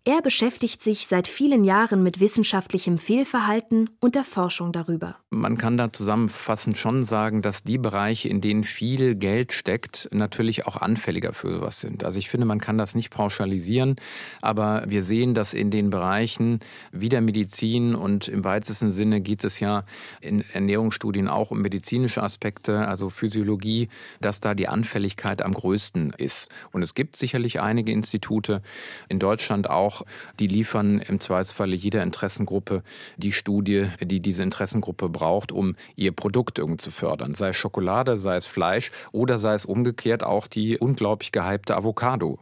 Er 0.06 0.22
beschäftigt 0.22 0.82
sich 0.82 1.08
seit 1.08 1.30
vielen 1.30 1.64
Jahren 1.64 2.04
mit 2.04 2.20
wissenschaftlichem 2.20 2.98
Fehlverhalten 2.98 3.90
und 4.02 4.16
der 4.16 4.26
Forschung 4.26 4.74
darüber. 4.74 5.16
Man 5.30 5.58
kann 5.58 5.78
da 5.78 5.94
zusammenfassend 5.94 6.78
schon 6.78 7.06
sagen, 7.06 7.42
dass 7.42 7.64
die 7.64 7.78
Bereiche, 7.78 8.28
in 8.28 8.42
denen 8.42 8.66
viel 8.66 9.16
Geld 9.16 9.54
steckt, 9.54 10.10
natürlich 10.12 10.68
auch 10.68 10.76
anfälliger 10.76 11.32
für 11.32 11.54
sowas 11.54 11.80
sind. 11.80 12.04
Also 12.04 12.20
ich 12.20 12.30
finde, 12.30 12.46
man 12.46 12.60
kann 12.60 12.78
das 12.78 12.96
nicht 12.96 13.12
pauschalisieren, 13.12 13.96
aber 14.42 14.84
wir 14.88 15.04
sehen, 15.04 15.36
dass 15.36 15.54
in 15.54 15.72
den 15.72 15.90
Bereichen 15.90 16.60
wie 16.92 17.08
der 17.08 17.22
Medizin 17.22 17.96
und 17.96 18.28
im 18.28 18.44
weitesten 18.44 18.92
Sinne 18.92 19.22
geht 19.22 19.46
es 19.46 19.62
ja 19.62 19.86
in 20.20 20.44
Ernährungsstudien 20.52 21.30
auch 21.30 21.52
um 21.52 21.62
medizinische 21.62 22.22
Aspekte, 22.22 22.90
also 22.90 23.10
Physiologie, 23.10 23.88
dass 24.20 24.42
da 24.42 24.54
die 24.54 24.68
Anfälligkeit 24.68 25.42
am 25.42 25.54
größten 25.54 26.12
ist. 26.18 26.50
Und 26.74 26.82
es 26.82 26.94
gibt 26.94 27.16
sicherlich 27.16 27.62
einige 27.62 27.94
Institute 27.94 28.62
in 29.08 29.20
Deutschland 29.20 29.70
auch, 29.70 29.93
auch, 29.94 30.06
die 30.40 30.48
liefern 30.48 31.00
im 31.00 31.20
Zweifelsfalle 31.20 31.76
jeder 31.76 32.04
Interessengruppe 32.04 32.84
die 33.18 33.32
Studie, 33.32 33.88
die 34.02 34.20
diese 34.20 34.44
Interessengruppe 34.44 35.10
braucht, 35.10 35.52
um 35.52 35.76
ihr 35.96 36.12
Produkt 36.12 36.60
irgendwie 36.60 36.78
zu 36.78 36.92
fördern. 36.92 37.34
Sei 37.34 37.50
es 37.50 37.56
Schokolade, 37.56 38.18
sei 38.18 38.36
es 38.36 38.48
Fleisch 38.48 38.92
oder 39.12 39.38
sei 39.38 39.54
es 39.54 39.66
umgekehrt 39.66 40.24
auch 40.24 40.48
die 40.48 40.78
unglaublich 40.78 41.32
gehypte 41.32 41.76
Avocado. 41.76 42.40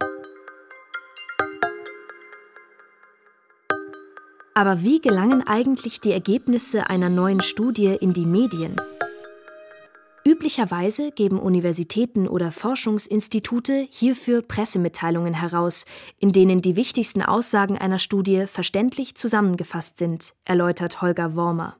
Aber 4.53 4.83
wie 4.83 4.99
gelangen 4.99 5.47
eigentlich 5.47 6.01
die 6.01 6.11
Ergebnisse 6.11 6.89
einer 6.89 7.09
neuen 7.09 7.41
Studie 7.41 7.97
in 7.99 8.13
die 8.13 8.25
Medien? 8.25 8.75
Üblicherweise 10.41 11.11
geben 11.11 11.37
Universitäten 11.39 12.27
oder 12.27 12.51
Forschungsinstitute 12.51 13.87
hierfür 13.91 14.41
Pressemitteilungen 14.41 15.35
heraus, 15.35 15.85
in 16.17 16.31
denen 16.31 16.63
die 16.63 16.75
wichtigsten 16.75 17.21
Aussagen 17.21 17.77
einer 17.77 17.99
Studie 17.99 18.47
verständlich 18.47 19.13
zusammengefasst 19.13 19.99
sind, 19.99 20.33
erläutert 20.43 21.03
Holger 21.03 21.35
Wormer. 21.35 21.77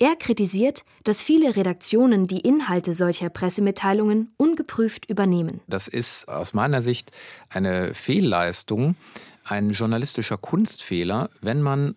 Er 0.00 0.16
kritisiert, 0.16 0.84
dass 1.04 1.22
viele 1.22 1.54
Redaktionen 1.54 2.26
die 2.26 2.40
Inhalte 2.40 2.94
solcher 2.94 3.28
Pressemitteilungen 3.28 4.34
ungeprüft 4.38 5.08
übernehmen. 5.08 5.60
Das 5.68 5.86
ist 5.86 6.26
aus 6.26 6.52
meiner 6.52 6.82
Sicht 6.82 7.12
eine 7.48 7.94
Fehlleistung, 7.94 8.96
ein 9.44 9.70
journalistischer 9.70 10.36
Kunstfehler, 10.36 11.30
wenn 11.42 11.62
man 11.62 11.94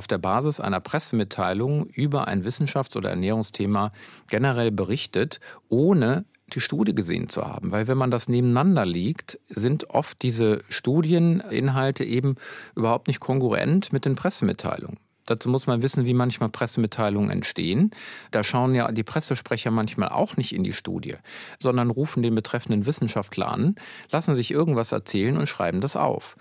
auf 0.00 0.06
der 0.06 0.16
Basis 0.16 0.60
einer 0.60 0.80
Pressemitteilung 0.80 1.84
über 1.84 2.26
ein 2.26 2.42
Wissenschafts- 2.42 2.96
oder 2.96 3.10
Ernährungsthema 3.10 3.92
generell 4.28 4.70
berichtet, 4.70 5.40
ohne 5.68 6.24
die 6.54 6.62
Studie 6.62 6.94
gesehen 6.94 7.28
zu 7.28 7.44
haben. 7.44 7.70
Weil 7.70 7.86
wenn 7.86 7.98
man 7.98 8.10
das 8.10 8.26
nebeneinander 8.26 8.86
liegt, 8.86 9.38
sind 9.50 9.90
oft 9.90 10.22
diese 10.22 10.62
Studieninhalte 10.70 12.04
eben 12.04 12.36
überhaupt 12.74 13.08
nicht 13.08 13.20
kongruent 13.20 13.92
mit 13.92 14.06
den 14.06 14.14
Pressemitteilungen. 14.14 14.96
Dazu 15.26 15.48
muss 15.48 15.66
man 15.66 15.82
wissen, 15.82 16.06
wie 16.06 16.14
manchmal 16.14 16.48
Pressemitteilungen 16.48 17.30
entstehen. 17.30 17.90
Da 18.30 18.42
schauen 18.42 18.74
ja 18.74 18.90
die 18.90 19.02
Pressesprecher 19.02 19.70
manchmal 19.70 20.08
auch 20.08 20.36
nicht 20.36 20.54
in 20.54 20.64
die 20.64 20.72
Studie, 20.72 21.16
sondern 21.60 21.90
rufen 21.90 22.22
den 22.22 22.34
betreffenden 22.34 22.86
Wissenschaftler 22.86 23.48
an, 23.48 23.76
lassen 24.10 24.36
sich 24.36 24.50
irgendwas 24.50 24.92
erzählen 24.92 25.36
und 25.36 25.48
schreiben 25.48 25.80
das 25.80 25.96
auf. 25.96 26.36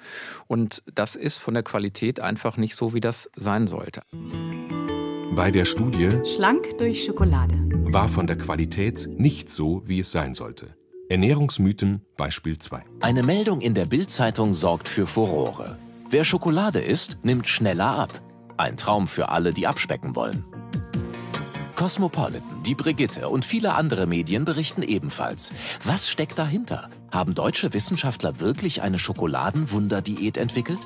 Und 0.47 0.83
das 0.93 1.15
ist 1.15 1.37
von 1.37 1.53
der 1.53 1.63
Qualität 1.63 2.19
einfach 2.19 2.57
nicht 2.57 2.75
so, 2.75 2.93
wie 2.93 2.99
das 2.99 3.29
sein 3.35 3.67
sollte. 3.67 4.01
Bei 5.31 5.51
der 5.51 5.65
Studie 5.65 6.09
Schlank 6.25 6.77
durch 6.79 7.05
Schokolade 7.05 7.55
war 7.91 8.09
von 8.09 8.27
der 8.27 8.37
Qualität 8.37 9.07
nicht 9.17 9.49
so, 9.49 9.83
wie 9.85 9.99
es 9.99 10.11
sein 10.11 10.33
sollte. 10.33 10.75
Ernährungsmythen 11.09 12.01
Beispiel 12.17 12.57
2. 12.57 12.83
Eine 13.01 13.23
Meldung 13.23 13.61
in 13.61 13.73
der 13.73 13.85
Bildzeitung 13.85 14.53
sorgt 14.53 14.87
für 14.87 15.07
Furore. 15.07 15.77
Wer 16.09 16.23
Schokolade 16.23 16.81
isst, 16.81 17.17
nimmt 17.23 17.47
schneller 17.47 17.87
ab. 17.87 18.21
Ein 18.59 18.75
Traum 18.75 19.07
für 19.07 19.29
alle, 19.29 19.53
die 19.53 19.67
abspecken 19.67 20.15
wollen. 20.15 20.43
Cosmopolitan, 21.77 22.61
die 22.63 22.75
Brigitte 22.75 23.29
und 23.29 23.45
viele 23.45 23.73
andere 23.73 24.05
Medien 24.05 24.43
berichten 24.43 24.83
ebenfalls. 24.83 25.53
Was 25.85 26.09
steckt 26.09 26.37
dahinter? 26.37 26.89
Haben 27.09 27.35
deutsche 27.35 27.73
Wissenschaftler 27.73 28.41
wirklich 28.41 28.81
eine 28.81 28.99
Schokoladenwunderdiät 28.99 30.35
entwickelt? 30.35 30.79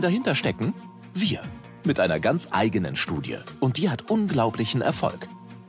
Dahinter 0.00 0.34
stecken 0.34 0.74
wir 1.14 1.42
mit 1.84 2.00
einer 2.00 2.18
ganz 2.18 2.48
eigenen 2.50 2.96
Studie. 2.96 3.38
Und 3.60 3.76
die 3.76 3.88
hat 3.88 4.10
unglaublichen 4.10 4.82
Erfolg. 4.82 5.28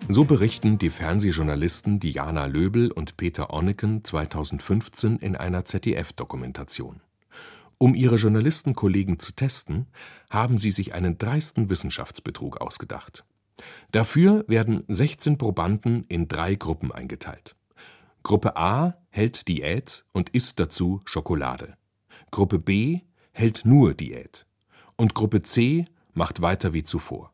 So 0.10 0.26
berichten 0.26 0.80
die 0.80 0.90
Fernsehjournalisten 0.90 2.00
Diana 2.00 2.48
Löbel 2.48 2.92
und 2.92 3.16
Peter 3.18 3.52
Onneken 3.54 4.04
2015 4.04 5.18
in 5.18 5.36
einer 5.36 5.66
ZDF-Dokumentation. 5.66 7.00
Um 7.82 7.96
ihre 7.96 8.18
Journalistenkollegen 8.18 9.18
zu 9.18 9.32
testen, 9.32 9.88
haben 10.30 10.60
sie 10.60 10.70
sich 10.70 10.94
einen 10.94 11.18
dreisten 11.18 11.72
Wissenschaftsbetrug 11.72 12.62
ausgedacht. 12.62 13.26
Dafür 13.92 14.46
werden 14.48 14.84
16 14.88 15.40
Probanden 15.40 16.06
in 16.08 16.28
drei 16.28 16.54
Gruppen 16.54 16.92
eingeteilt. 16.92 17.56
Gruppe 18.22 18.56
A 18.56 19.00
hält 19.10 19.48
Diät 19.48 20.06
und 20.12 20.30
isst 20.30 20.60
dazu 20.60 21.02
Schokolade. 21.06 21.76
Gruppe 22.30 22.60
B 22.60 23.00
hält 23.32 23.66
nur 23.66 23.96
Diät. 23.96 24.46
Und 24.96 25.16
Gruppe 25.16 25.42
C 25.42 25.86
macht 26.14 26.44
weiter 26.44 26.74
wie 26.74 26.84
zuvor. 26.84 27.34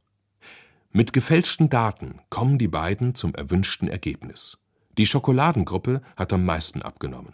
Mit 0.94 1.12
gefälschten 1.12 1.70
Daten 1.70 2.22
kommen 2.30 2.58
die 2.58 2.70
beiden 2.70 3.16
zum 3.16 3.36
erwünschten 3.36 3.90
Ergebnis. 3.90 4.58
Die 4.98 5.08
Schokoladengruppe 5.08 6.02
hat 6.16 6.32
am 6.32 6.46
meisten 6.46 6.84
abgenommen. 6.84 7.34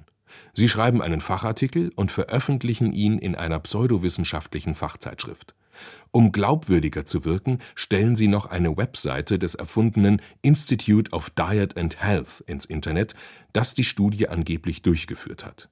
Sie 0.53 0.69
schreiben 0.69 1.01
einen 1.01 1.21
Fachartikel 1.21 1.91
und 1.95 2.11
veröffentlichen 2.11 2.93
ihn 2.93 3.17
in 3.17 3.35
einer 3.35 3.59
pseudowissenschaftlichen 3.59 4.75
Fachzeitschrift. 4.75 5.55
Um 6.11 6.31
glaubwürdiger 6.31 7.05
zu 7.05 7.25
wirken, 7.25 7.59
stellen 7.75 8.15
sie 8.15 8.27
noch 8.27 8.45
eine 8.45 8.77
Webseite 8.77 9.39
des 9.39 9.55
erfundenen 9.55 10.21
Institute 10.41 11.11
of 11.11 11.31
Diet 11.31 11.77
and 11.77 12.01
Health 12.01 12.43
ins 12.45 12.65
Internet, 12.65 13.15
das 13.53 13.73
die 13.73 13.83
Studie 13.83 14.29
angeblich 14.29 14.81
durchgeführt 14.83 15.45
hat. 15.45 15.69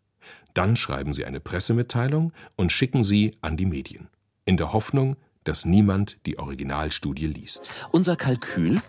Dann 0.54 0.76
schreiben 0.76 1.14
sie 1.14 1.26
eine 1.26 1.40
Pressemitteilung 1.40 2.34
und 2.56 2.72
schicken 2.72 3.04
sie 3.04 3.38
an 3.42 3.58
die 3.58 3.66
Medien, 3.66 4.10
in 4.46 4.58
der 4.58 4.74
Hoffnung, 4.74 5.16
dass 5.44 5.66
niemand 5.66 6.18
die 6.26 6.40
Originalstudie 6.40 7.28
liest. 7.28 7.70
Unser 7.92 8.16
Kalkül? 8.16 8.82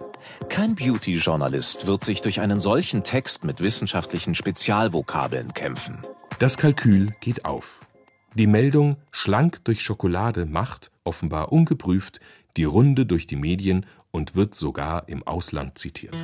Kein 0.48 0.74
Beauty-Journalist 0.74 1.86
wird 1.86 2.04
sich 2.04 2.20
durch 2.20 2.40
einen 2.40 2.60
solchen 2.60 3.04
Text 3.04 3.44
mit 3.44 3.60
wissenschaftlichen 3.60 4.34
Spezialvokabeln 4.34 5.54
kämpfen. 5.54 5.98
Das 6.38 6.56
Kalkül 6.56 7.14
geht 7.20 7.44
auf. 7.44 7.86
Die 8.34 8.46
Meldung 8.46 8.96
schlank 9.10 9.64
durch 9.64 9.82
Schokolade 9.82 10.46
macht, 10.46 10.90
offenbar 11.04 11.52
ungeprüft, 11.52 12.20
die 12.56 12.64
Runde 12.64 13.06
durch 13.06 13.26
die 13.26 13.36
Medien 13.36 13.86
und 14.10 14.34
wird 14.34 14.54
sogar 14.54 15.08
im 15.08 15.26
Ausland 15.26 15.78
zitiert. 15.78 16.16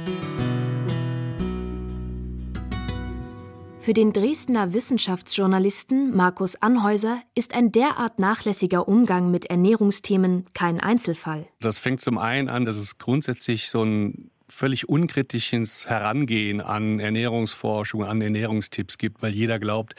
Für 3.81 3.95
den 3.95 4.13
Dresdner 4.13 4.75
Wissenschaftsjournalisten 4.75 6.15
Markus 6.15 6.57
Anhäuser 6.61 7.23
ist 7.35 7.55
ein 7.55 7.73
derart 7.73 8.19
nachlässiger 8.19 8.87
Umgang 8.87 9.31
mit 9.31 9.47
Ernährungsthemen 9.47 10.47
kein 10.53 10.81
Einzelfall. 10.81 11.47
Das 11.61 11.79
fängt 11.79 12.01
zum 12.01 12.19
einen 12.19 12.49
an, 12.49 12.65
dass 12.65 12.77
es 12.77 12.99
grundsätzlich 12.99 13.71
so 13.71 13.83
ein 13.83 14.31
völlig 14.49 14.89
unkritisches 14.89 15.89
Herangehen 15.89 16.61
an 16.61 17.01
Ernährungsforschung, 17.01 18.05
an 18.05 18.21
Ernährungstipps 18.21 18.99
gibt, 18.99 19.23
weil 19.23 19.33
jeder 19.33 19.59
glaubt, 19.59 19.95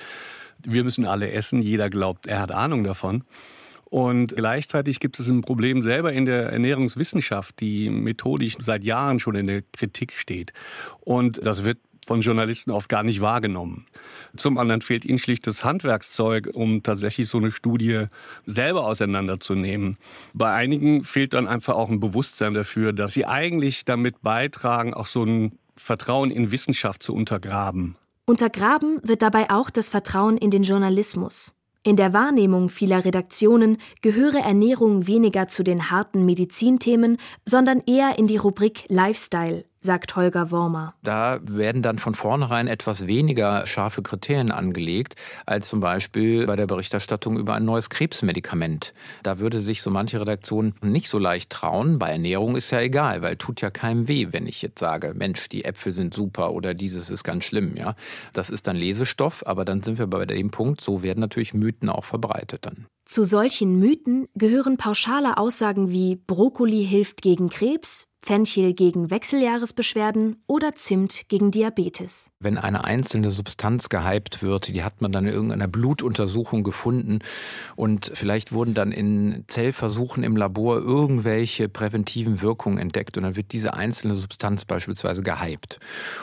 wir 0.63 0.83
müssen 0.83 1.05
alle 1.05 1.31
essen, 1.31 1.61
jeder 1.61 1.89
glaubt, 1.89 2.27
er 2.27 2.41
hat 2.41 2.51
Ahnung 2.51 2.83
davon. 2.83 3.23
Und 3.85 4.35
gleichzeitig 4.35 4.99
gibt 4.99 5.19
es 5.19 5.29
ein 5.29 5.41
Problem 5.41 5.81
selber 5.81 6.13
in 6.13 6.25
der 6.25 6.49
Ernährungswissenschaft, 6.49 7.59
die 7.59 7.89
methodisch 7.89 8.55
seit 8.59 8.83
Jahren 8.83 9.19
schon 9.19 9.35
in 9.35 9.47
der 9.47 9.63
Kritik 9.63 10.13
steht. 10.13 10.53
Und 10.99 11.43
das 11.43 11.63
wird 11.63 11.79
von 12.05 12.21
Journalisten 12.21 12.71
oft 12.71 12.89
gar 12.89 13.03
nicht 13.03 13.21
wahrgenommen. 13.21 13.85
Zum 14.35 14.57
anderen 14.57 14.81
fehlt 14.81 15.05
ihnen 15.05 15.19
schlicht 15.19 15.47
das 15.47 15.63
Handwerkszeug, 15.63 16.49
um 16.53 16.83
tatsächlich 16.83 17.27
so 17.27 17.37
eine 17.37 17.51
Studie 17.51 18.05
selber 18.45 18.85
auseinanderzunehmen. 18.85 19.97
Bei 20.33 20.53
einigen 20.53 21.03
fehlt 21.03 21.33
dann 21.33 21.47
einfach 21.47 21.75
auch 21.75 21.89
ein 21.89 21.99
Bewusstsein 21.99 22.53
dafür, 22.53 22.93
dass 22.93 23.13
sie 23.13 23.25
eigentlich 23.25 23.85
damit 23.85 24.21
beitragen, 24.21 24.93
auch 24.93 25.07
so 25.07 25.23
ein 25.23 25.57
Vertrauen 25.75 26.31
in 26.31 26.51
Wissenschaft 26.51 27.03
zu 27.03 27.13
untergraben. 27.13 27.95
Untergraben 28.25 28.99
wird 29.03 29.21
dabei 29.21 29.49
auch 29.49 29.69
das 29.69 29.89
Vertrauen 29.89 30.37
in 30.37 30.51
den 30.51 30.63
Journalismus. 30.63 31.55
In 31.81 31.95
der 31.95 32.11
Wahrnehmung 32.13 32.69
vieler 32.69 33.05
Redaktionen 33.05 33.77
gehöre 34.01 34.39
Ernährung 34.39 35.07
weniger 35.07 35.47
zu 35.47 35.63
den 35.63 35.89
harten 35.89 36.25
Medizinthemen, 36.25 37.17
sondern 37.45 37.81
eher 37.87 38.19
in 38.19 38.27
die 38.27 38.37
Rubrik 38.37 38.83
Lifestyle, 38.89 39.63
sagt 39.81 40.15
Holger 40.15 40.51
Wormer. 40.51 40.93
Da 41.03 41.39
werden 41.43 41.81
dann 41.81 41.99
von 41.99 42.15
vornherein 42.15 42.67
etwas 42.67 43.07
weniger 43.07 43.65
scharfe 43.65 44.01
Kriterien 44.01 44.51
angelegt, 44.51 45.15
als 45.45 45.69
zum 45.69 45.79
Beispiel 45.79 46.45
bei 46.45 46.55
der 46.55 46.67
Berichterstattung 46.67 47.37
über 47.37 47.53
ein 47.53 47.65
neues 47.65 47.89
Krebsmedikament. 47.89 48.93
Da 49.23 49.39
würde 49.39 49.61
sich 49.61 49.81
so 49.81 49.89
manche 49.89 50.19
Redaktion 50.19 50.73
nicht 50.81 51.09
so 51.09 51.17
leicht 51.17 51.49
trauen. 51.49 51.99
Bei 51.99 52.09
Ernährung 52.09 52.55
ist 52.55 52.71
ja 52.71 52.81
egal, 52.81 53.21
weil 53.21 53.37
tut 53.37 53.61
ja 53.61 53.69
keinem 53.69 54.07
weh, 54.07 54.27
wenn 54.31 54.47
ich 54.47 54.61
jetzt 54.61 54.79
sage, 54.79 55.13
Mensch, 55.15 55.49
die 55.49 55.65
Äpfel 55.65 55.91
sind 55.91 56.13
super 56.13 56.51
oder 56.51 56.73
dieses 56.73 57.09
ist 57.09 57.23
ganz 57.23 57.45
schlimm. 57.45 57.75
Ja, 57.75 57.95
Das 58.33 58.49
ist 58.49 58.67
dann 58.67 58.75
Lesestoff, 58.75 59.45
aber 59.45 59.65
dann 59.65 59.81
sind 59.83 59.97
wir 59.97 60.07
bei 60.07 60.25
dem 60.25 60.51
Punkt, 60.51 60.81
so 60.81 61.03
werden 61.03 61.19
natürlich 61.19 61.53
Mythen 61.53 61.89
auch 61.89 62.05
verbreitet 62.05 62.65
dann. 62.65 62.87
Zu 63.05 63.25
solchen 63.25 63.79
Mythen 63.79 64.27
gehören 64.35 64.77
pauschale 64.77 65.37
Aussagen 65.37 65.89
wie 65.89 66.15
Brokkoli 66.15 66.85
hilft 66.85 67.23
gegen 67.23 67.49
Krebs, 67.49 68.08
Fenchel 68.21 68.73
gegen 68.73 69.09
Wechseljahresbeschwerden 69.09 70.37
oder 70.45 70.75
Zimt 70.75 71.29
gegen 71.29 71.51
Diabetes. 71.51 72.31
Wenn 72.39 72.57
eine 72.57 72.83
einzelne 72.83 73.31
Substanz 73.31 73.89
gehypt 73.89 74.43
wird, 74.43 74.67
die 74.67 74.83
hat 74.83 75.01
man 75.01 75.11
dann 75.11 75.25
in 75.25 75.33
irgendeiner 75.33 75.67
Blutuntersuchung 75.67 76.63
gefunden 76.63 77.19
und 77.75 78.11
vielleicht 78.13 78.51
wurden 78.51 78.73
dann 78.73 78.91
in 78.91 79.45
Zellversuchen 79.47 80.23
im 80.23 80.35
Labor 80.35 80.77
irgendwelche 80.77 81.69
präventiven 81.69 82.41
Wirkungen 82.41 82.77
entdeckt 82.77 83.17
und 83.17 83.23
dann 83.23 83.35
wird 83.35 83.51
diese 83.51 83.73
einzelne 83.73 84.15
Substanz 84.15 84.65
beispielsweise 84.65 85.23
gehypt. 85.23 85.79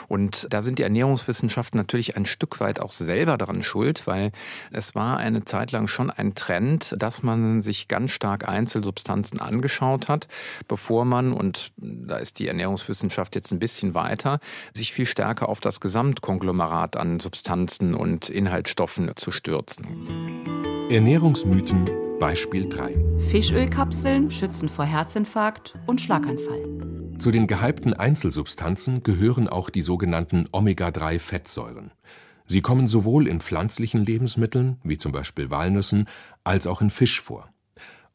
Und 0.07 0.47
da 0.51 0.61
sind 0.61 0.79
die 0.79 0.83
Ernährungswissenschaften 0.83 1.77
natürlich 1.77 2.15
ein 2.15 2.25
Stück 2.25 2.59
weit 2.59 2.79
auch 2.79 2.93
selber 2.93 3.37
daran 3.37 3.63
schuld, 3.63 4.07
weil 4.07 4.31
es 4.71 4.95
war 4.95 5.17
eine 5.17 5.45
Zeit 5.45 5.71
lang 5.71 5.87
schon 5.87 6.09
ein 6.09 6.35
Trend, 6.35 6.95
dass 6.97 7.23
man 7.23 7.61
sich 7.61 7.87
ganz 7.87 8.11
stark 8.11 8.47
Einzelsubstanzen 8.47 9.39
angeschaut 9.39 10.07
hat, 10.07 10.27
bevor 10.67 11.03
man 11.03 11.33
und 11.33 11.71
da 12.07 12.17
ist 12.17 12.39
die 12.39 12.47
Ernährungswissenschaft 12.47 13.35
jetzt 13.35 13.51
ein 13.51 13.59
bisschen 13.59 13.93
weiter, 13.93 14.39
sich 14.73 14.93
viel 14.93 15.05
stärker 15.05 15.49
auf 15.49 15.59
das 15.59 15.79
Gesamtkonglomerat 15.79 16.97
an 16.97 17.19
Substanzen 17.19 17.93
und 17.93 18.29
Inhaltsstoffen 18.29 19.11
zu 19.15 19.31
stürzen. 19.31 19.85
Ernährungsmythen 20.89 21.85
Beispiel 22.19 22.67
3. 22.67 22.95
Fischölkapseln 23.29 24.31
schützen 24.31 24.69
vor 24.69 24.85
Herzinfarkt 24.85 25.75
und 25.85 26.01
Schlaganfall. 26.01 26.63
Zu 27.19 27.31
den 27.31 27.47
gehypten 27.47 27.93
Einzelsubstanzen 27.93 29.03
gehören 29.03 29.47
auch 29.47 29.69
die 29.69 29.81
sogenannten 29.81 30.47
Omega-3-Fettsäuren. 30.51 31.91
Sie 32.45 32.61
kommen 32.61 32.87
sowohl 32.87 33.27
in 33.27 33.41
pflanzlichen 33.41 34.05
Lebensmitteln, 34.05 34.77
wie 34.83 34.97
zum 34.97 35.11
Beispiel 35.11 35.51
Walnüssen, 35.51 36.07
als 36.43 36.65
auch 36.65 36.81
in 36.81 36.89
Fisch 36.89 37.21
vor. 37.21 37.49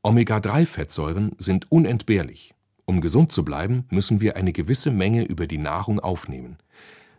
Omega-3-Fettsäuren 0.02 1.32
sind 1.38 1.70
unentbehrlich. 1.70 2.54
Um 2.84 3.00
gesund 3.00 3.32
zu 3.32 3.44
bleiben, 3.44 3.84
müssen 3.90 4.20
wir 4.20 4.36
eine 4.36 4.52
gewisse 4.52 4.90
Menge 4.90 5.24
über 5.24 5.46
die 5.46 5.58
Nahrung 5.58 6.00
aufnehmen. 6.00 6.58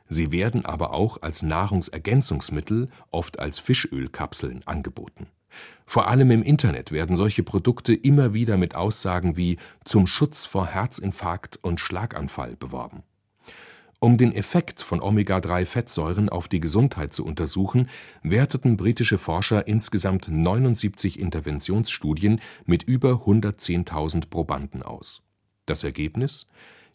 Sie 0.08 0.32
werden 0.32 0.66
aber 0.66 0.94
auch 0.94 1.22
als 1.22 1.42
Nahrungsergänzungsmittel, 1.42 2.90
oft 3.12 3.40
als 3.40 3.60
Fischölkapseln, 3.60 4.62
angeboten. 4.66 5.28
Vor 5.86 6.08
allem 6.08 6.32
im 6.32 6.44
Internet 6.44 6.92
werden 6.92 7.16
solche 7.16 7.44
Produkte 7.44 7.94
immer 7.94 8.34
wieder 8.34 8.58
mit 8.58 8.76
Aussagen 8.76 9.38
wie 9.38 9.58
zum 9.86 10.08
Schutz 10.08 10.46
vor 10.46 10.68
Herzinfarkt 10.68 11.60
und 11.62 11.80
Schlaganfall 11.80 12.56
beworben. 12.56 13.04
Um 14.00 14.18
den 14.18 14.34
Effekt 14.36 14.82
von 14.82 15.02
Omega-3-Fettsäuren 15.02 16.28
auf 16.28 16.50
die 16.50 16.60
Gesundheit 16.60 17.14
zu 17.14 17.26
untersuchen, 17.26 17.88
werteten 18.22 18.76
britische 18.76 19.18
Forscher 19.18 19.66
insgesamt 19.66 20.28
79 20.28 21.18
Interventionsstudien 21.18 22.42
mit 22.66 22.84
über 22.84 23.24
110.000 23.26 24.30
Probanden 24.30 24.84
aus 24.84 25.24
das 25.66 25.84
Ergebnis: 25.84 26.48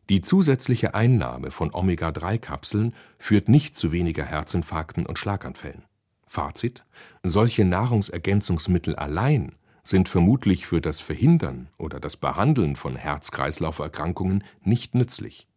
Die 0.08 0.22
zusätzliche 0.22 0.94
Einnahme 0.94 1.50
von 1.50 1.72
Omega-3-Kapseln 1.72 2.94
führt 3.18 3.48
nicht 3.48 3.74
zu 3.74 3.92
weniger 3.92 4.24
Herzinfarkten 4.24 5.06
und 5.06 5.18
Schlaganfällen. 5.18 5.84
Fazit: 6.26 6.84
Solche 7.22 7.64
Nahrungsergänzungsmittel 7.64 8.96
allein 8.96 9.52
sind 9.82 10.08
vermutlich 10.08 10.66
für 10.66 10.80
das 10.80 11.00
Verhindern 11.00 11.68
oder 11.78 11.98
das 11.98 12.16
Behandeln 12.16 12.76
von 12.76 12.94
Herz-Kreislauf-Erkrankungen 12.96 14.44
nicht 14.62 14.94
nützlich. 14.94 15.48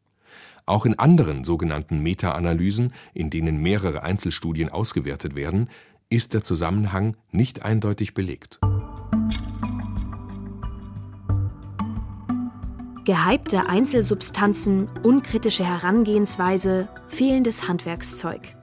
Auch 0.66 0.86
in 0.86 0.98
anderen 0.98 1.44
sogenannten 1.44 2.00
Meta-Analysen, 2.00 2.94
in 3.14 3.30
denen 3.30 3.58
mehrere 3.58 4.04
Einzelstudien 4.04 4.70
ausgewertet 4.70 5.36
werden, 5.36 5.70
ist 6.10 6.34
der 6.34 6.44
Zusammenhang 6.44 7.18
nicht 7.32 7.64
eindeutig 7.64 8.14
belegt 8.14 8.60
Gehypte 13.04 13.66
Einzelsubstanzen, 13.68 14.88
unkritische 15.02 15.66
Herangehensweise, 15.66 16.88
fehlendes 17.08 17.68
Handwerkszeug. 17.68 18.56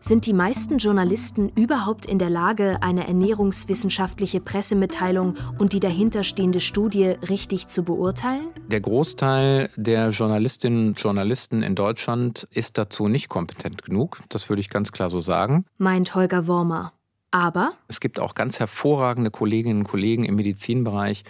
Sind 0.00 0.26
die 0.26 0.32
meisten 0.32 0.78
Journalisten 0.78 1.48
überhaupt 1.50 2.04
in 2.04 2.18
der 2.18 2.28
Lage, 2.28 2.78
eine 2.80 3.06
ernährungswissenschaftliche 3.06 4.40
Pressemitteilung 4.40 5.34
und 5.58 5.72
die 5.74 5.80
dahinterstehende 5.80 6.58
Studie 6.58 7.14
richtig 7.28 7.68
zu 7.68 7.84
beurteilen? 7.84 8.48
Der 8.66 8.80
Großteil 8.80 9.70
der 9.76 10.10
Journalistinnen 10.10 10.88
und 10.88 11.00
Journalisten 11.00 11.62
in 11.62 11.76
Deutschland 11.76 12.48
ist 12.50 12.78
dazu 12.78 13.06
nicht 13.06 13.28
kompetent 13.28 13.84
genug. 13.84 14.20
Das 14.28 14.48
würde 14.48 14.58
ich 14.58 14.70
ganz 14.70 14.90
klar 14.90 15.08
so 15.08 15.20
sagen. 15.20 15.66
Meint 15.78 16.16
Holger 16.16 16.48
Wormer. 16.48 16.92
Aber 17.30 17.74
es 17.88 18.00
gibt 18.00 18.20
auch 18.20 18.34
ganz 18.34 18.58
hervorragende 18.58 19.30
Kolleginnen 19.30 19.80
und 19.80 19.88
Kollegen 19.88 20.24
im 20.24 20.36
Medizinbereich 20.36 21.24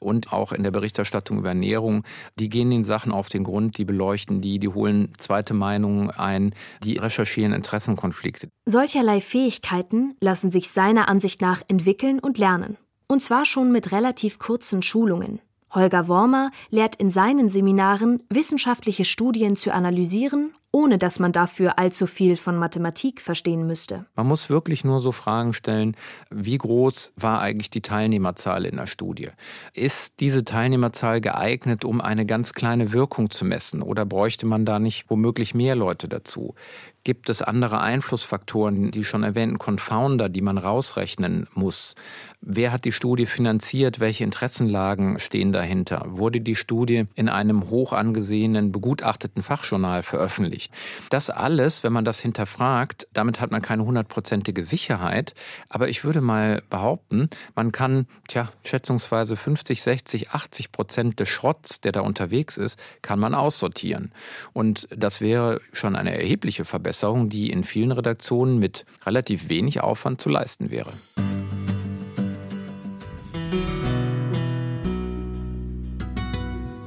und 0.00 0.32
auch 0.32 0.50
in 0.52 0.64
der 0.64 0.72
Berichterstattung 0.72 1.38
über 1.38 1.50
Ernährung. 1.50 2.02
Die 2.38 2.48
gehen 2.48 2.70
den 2.70 2.82
Sachen 2.82 3.12
auf 3.12 3.28
den 3.28 3.44
Grund, 3.44 3.78
die 3.78 3.84
beleuchten 3.84 4.40
die, 4.40 4.58
die 4.58 4.68
holen 4.68 5.12
zweite 5.18 5.54
Meinungen 5.54 6.10
ein, 6.10 6.54
die 6.82 6.98
recherchieren 6.98 7.52
Interessenkonflikte. 7.52 8.48
Solcherlei 8.66 9.20
Fähigkeiten 9.20 10.16
lassen 10.20 10.50
sich 10.50 10.70
seiner 10.70 11.08
Ansicht 11.08 11.40
nach 11.40 11.62
entwickeln 11.68 12.18
und 12.18 12.38
lernen. 12.38 12.76
Und 13.06 13.22
zwar 13.22 13.44
schon 13.44 13.70
mit 13.70 13.92
relativ 13.92 14.40
kurzen 14.40 14.82
Schulungen. 14.82 15.40
Holger 15.70 16.08
Wormer 16.08 16.50
lehrt 16.70 16.96
in 16.96 17.10
seinen 17.10 17.48
Seminaren, 17.48 18.22
wissenschaftliche 18.28 19.04
Studien 19.04 19.56
zu 19.56 19.72
analysieren 19.72 20.52
ohne 20.74 20.98
dass 20.98 21.20
man 21.20 21.30
dafür 21.30 21.78
allzu 21.78 22.08
viel 22.08 22.36
von 22.36 22.56
Mathematik 22.56 23.20
verstehen 23.20 23.64
müsste. 23.64 24.06
Man 24.16 24.26
muss 24.26 24.50
wirklich 24.50 24.82
nur 24.82 24.98
so 24.98 25.12
Fragen 25.12 25.52
stellen, 25.52 25.96
wie 26.30 26.58
groß 26.58 27.12
war 27.14 27.40
eigentlich 27.40 27.70
die 27.70 27.80
Teilnehmerzahl 27.80 28.64
in 28.66 28.76
der 28.76 28.88
Studie? 28.88 29.28
Ist 29.72 30.18
diese 30.18 30.44
Teilnehmerzahl 30.44 31.20
geeignet, 31.20 31.84
um 31.84 32.00
eine 32.00 32.26
ganz 32.26 32.54
kleine 32.54 32.92
Wirkung 32.92 33.30
zu 33.30 33.44
messen 33.44 33.82
oder 33.82 34.04
bräuchte 34.04 34.46
man 34.46 34.64
da 34.64 34.80
nicht 34.80 35.08
womöglich 35.08 35.54
mehr 35.54 35.76
Leute 35.76 36.08
dazu? 36.08 36.56
Gibt 37.04 37.28
es 37.28 37.42
andere 37.42 37.82
Einflussfaktoren, 37.82 38.90
die 38.90 39.04
schon 39.04 39.24
erwähnten 39.24 39.58
Confounder, 39.58 40.30
die 40.30 40.40
man 40.40 40.56
rausrechnen 40.56 41.46
muss? 41.52 41.94
Wer 42.40 42.72
hat 42.72 42.84
die 42.84 42.92
Studie 42.92 43.24
finanziert? 43.24 44.00
Welche 44.00 44.24
Interessenlagen 44.24 45.18
stehen 45.18 45.52
dahinter? 45.52 46.04
Wurde 46.08 46.42
die 46.42 46.56
Studie 46.56 47.04
in 47.14 47.30
einem 47.30 47.70
hoch 47.70 47.92
angesehenen, 47.92 48.70
begutachteten 48.70 49.42
Fachjournal 49.42 50.02
veröffentlicht? 50.02 50.72
Das 51.08 51.30
alles, 51.30 51.84
wenn 51.84 51.92
man 51.92 52.04
das 52.04 52.20
hinterfragt, 52.20 53.06
damit 53.12 53.40
hat 53.40 53.50
man 53.50 53.62
keine 53.62 53.84
hundertprozentige 53.84 54.62
Sicherheit. 54.62 55.34
Aber 55.70 55.88
ich 55.88 56.04
würde 56.04 56.20
mal 56.20 56.62
behaupten, 56.68 57.30
man 57.54 57.72
kann, 57.72 58.06
tja, 58.28 58.50
schätzungsweise 58.62 59.36
50, 59.36 59.82
60, 59.82 60.30
80 60.30 60.72
Prozent 60.72 61.20
des 61.20 61.30
Schrotts, 61.30 61.80
der 61.80 61.92
da 61.92 62.00
unterwegs 62.00 62.58
ist, 62.58 62.78
kann 63.00 63.18
man 63.18 63.34
aussortieren. 63.34 64.12
Und 64.52 64.86
das 64.94 65.22
wäre 65.22 65.60
schon 65.72 65.96
eine 65.96 66.14
erhebliche 66.14 66.66
Verbesserung, 66.66 66.93
die 67.28 67.50
in 67.50 67.64
vielen 67.64 67.92
Redaktionen 67.92 68.58
mit 68.58 68.84
relativ 69.04 69.48
wenig 69.48 69.80
Aufwand 69.80 70.20
zu 70.20 70.28
leisten 70.28 70.70
wäre. 70.70 70.92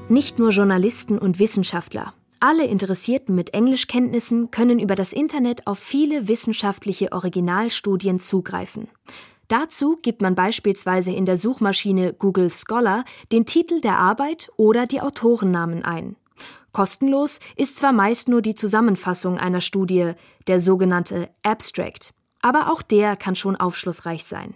Nicht 0.10 0.39
nur 0.39 0.52
Journalisten 0.52 1.17
und 1.17 1.38
Wissenschaftler. 1.38 2.13
Alle 2.39 2.65
Interessierten 2.65 3.36
mit 3.36 3.54
Englischkenntnissen 3.54 4.52
können 4.52 4.80
über 4.80 4.96
das 4.96 5.12
Internet 5.12 5.67
auf 5.67 5.80
viele 5.80 6.28
wissenschaftliche 6.28 7.12
Originalstudien 7.12 8.20
zugreifen. 8.20 8.88
Dazu 9.48 9.98
gibt 10.02 10.22
man 10.22 10.36
beispielsweise 10.36 11.12
in 11.12 11.26
der 11.26 11.38
Suchmaschine 11.38 12.13
Google 12.13 12.50
Scholar 12.50 13.06
den 13.32 13.46
Titel 13.46 13.82
der 13.82 13.98
Arbeit 13.98 14.50
oder 14.58 14.86
die 14.86 15.02
Autorennamen 15.02 15.84
ein. 15.84 16.15
Kostenlos 16.78 17.40
ist 17.56 17.78
zwar 17.78 17.92
meist 17.92 18.30
nur 18.30 18.44
die 18.44 18.54
Zusammenfassung 18.54 19.40
einer 19.40 19.62
Studie, 19.62 20.12
der 20.46 20.60
sogenannte 20.60 21.28
Abstract, 21.42 22.13
aber 22.40 22.72
auch 22.72 22.84
der 22.84 23.16
kann 23.16 23.36
schon 23.36 23.56
aufschlussreich 23.56 24.26
sein. 24.26 24.54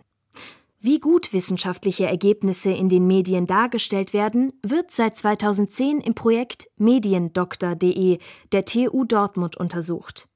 Wie 0.79 0.99
gut 0.99 1.33
wissenschaftliche 1.33 2.05
Ergebnisse 2.05 2.69
in 2.69 2.89
den 2.89 3.07
Medien 3.07 3.47
dargestellt 3.47 4.13
werden, 4.13 4.53
wird 4.61 4.91
seit 4.91 5.17
2010 5.17 5.99
im 5.99 6.13
Projekt 6.13 6.67
mediendoktor.de 6.77 8.19
der 8.51 8.65
TU 8.65 9.03
Dortmund 9.03 9.57
untersucht. 9.57 10.27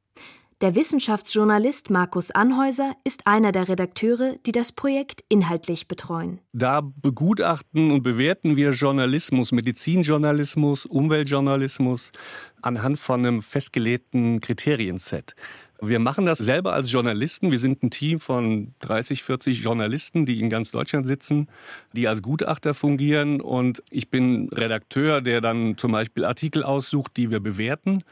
Der 0.61 0.73
Wissenschaftsjournalist 0.73 1.89
Markus 1.89 2.31
Anhäuser 2.31 2.93
ist 3.03 3.27
einer 3.27 3.51
der 3.51 3.67
Redakteure, 3.67 4.37
die 4.45 4.53
das 4.53 4.71
Projekt 4.71 5.21
inhaltlich 5.27 5.89
betreuen. 5.89 6.39
Da 6.53 6.79
begutachten 6.79 7.91
und 7.91 8.03
bewerten 8.03 8.55
wir 8.55 8.71
Journalismus, 8.71 9.51
Medizinjournalismus, 9.51 10.85
Umweltjournalismus, 10.85 12.13
anhand 12.61 12.97
von 12.99 13.19
einem 13.19 13.41
festgelegten 13.41 14.39
Kriterienset. 14.39 15.35
Wir 15.81 15.99
machen 15.99 16.25
das 16.25 16.37
selber 16.37 16.71
als 16.71 16.89
Journalisten. 16.89 17.51
Wir 17.51 17.59
sind 17.59 17.83
ein 17.83 17.91
Team 17.91 18.21
von 18.21 18.73
30, 18.79 19.23
40 19.23 19.61
Journalisten, 19.61 20.25
die 20.25 20.39
in 20.39 20.49
ganz 20.49 20.71
Deutschland 20.71 21.05
sitzen, 21.05 21.49
die 21.91 22.07
als 22.07 22.21
Gutachter 22.21 22.73
fungieren. 22.73 23.41
Und 23.41 23.83
ich 23.89 24.09
bin 24.09 24.47
Redakteur, 24.49 25.19
der 25.19 25.41
dann 25.41 25.77
zum 25.77 25.91
Beispiel 25.91 26.23
Artikel 26.23 26.63
aussucht, 26.63 27.17
die 27.17 27.29
wir 27.29 27.41
bewerten. 27.41 28.03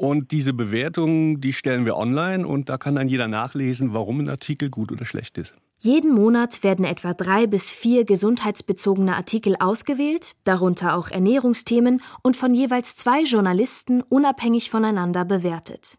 Und 0.00 0.30
diese 0.30 0.54
Bewertungen, 0.54 1.42
die 1.42 1.52
stellen 1.52 1.84
wir 1.84 1.94
online 1.94 2.48
und 2.48 2.70
da 2.70 2.78
kann 2.78 2.94
dann 2.94 3.06
jeder 3.06 3.28
nachlesen, 3.28 3.92
warum 3.92 4.20
ein 4.20 4.30
Artikel 4.30 4.70
gut 4.70 4.90
oder 4.90 5.04
schlecht 5.04 5.36
ist. 5.36 5.54
Jeden 5.78 6.14
Monat 6.14 6.64
werden 6.64 6.86
etwa 6.86 7.12
drei 7.12 7.46
bis 7.46 7.68
vier 7.68 8.06
gesundheitsbezogene 8.06 9.14
Artikel 9.14 9.56
ausgewählt, 9.60 10.36
darunter 10.44 10.96
auch 10.96 11.10
Ernährungsthemen, 11.10 12.00
und 12.22 12.34
von 12.34 12.54
jeweils 12.54 12.96
zwei 12.96 13.24
Journalisten 13.24 14.00
unabhängig 14.00 14.70
voneinander 14.70 15.26
bewertet. 15.26 15.98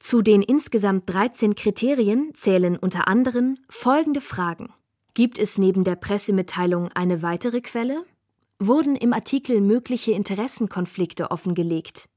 Zu 0.00 0.22
den 0.22 0.42
insgesamt 0.42 1.08
13 1.08 1.54
Kriterien 1.54 2.32
zählen 2.34 2.76
unter 2.76 3.06
anderem 3.06 3.58
folgende 3.68 4.20
Fragen. 4.20 4.70
Gibt 5.14 5.38
es 5.38 5.56
neben 5.56 5.84
der 5.84 5.94
Pressemitteilung 5.94 6.88
eine 6.96 7.22
weitere 7.22 7.60
Quelle? 7.60 8.02
Wurden 8.58 8.96
im 8.96 9.12
Artikel 9.12 9.60
mögliche 9.60 10.10
Interessenkonflikte 10.10 11.30
offengelegt? 11.30 12.08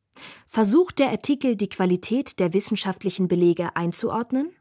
Versucht 0.48 1.00
der 1.00 1.10
Artikel 1.10 1.56
die 1.56 1.70
Qualität 1.70 2.40
der 2.40 2.54
wissenschaftlichen 2.54 3.28
Belege 3.28 3.76
einzuordnen? 3.76 4.52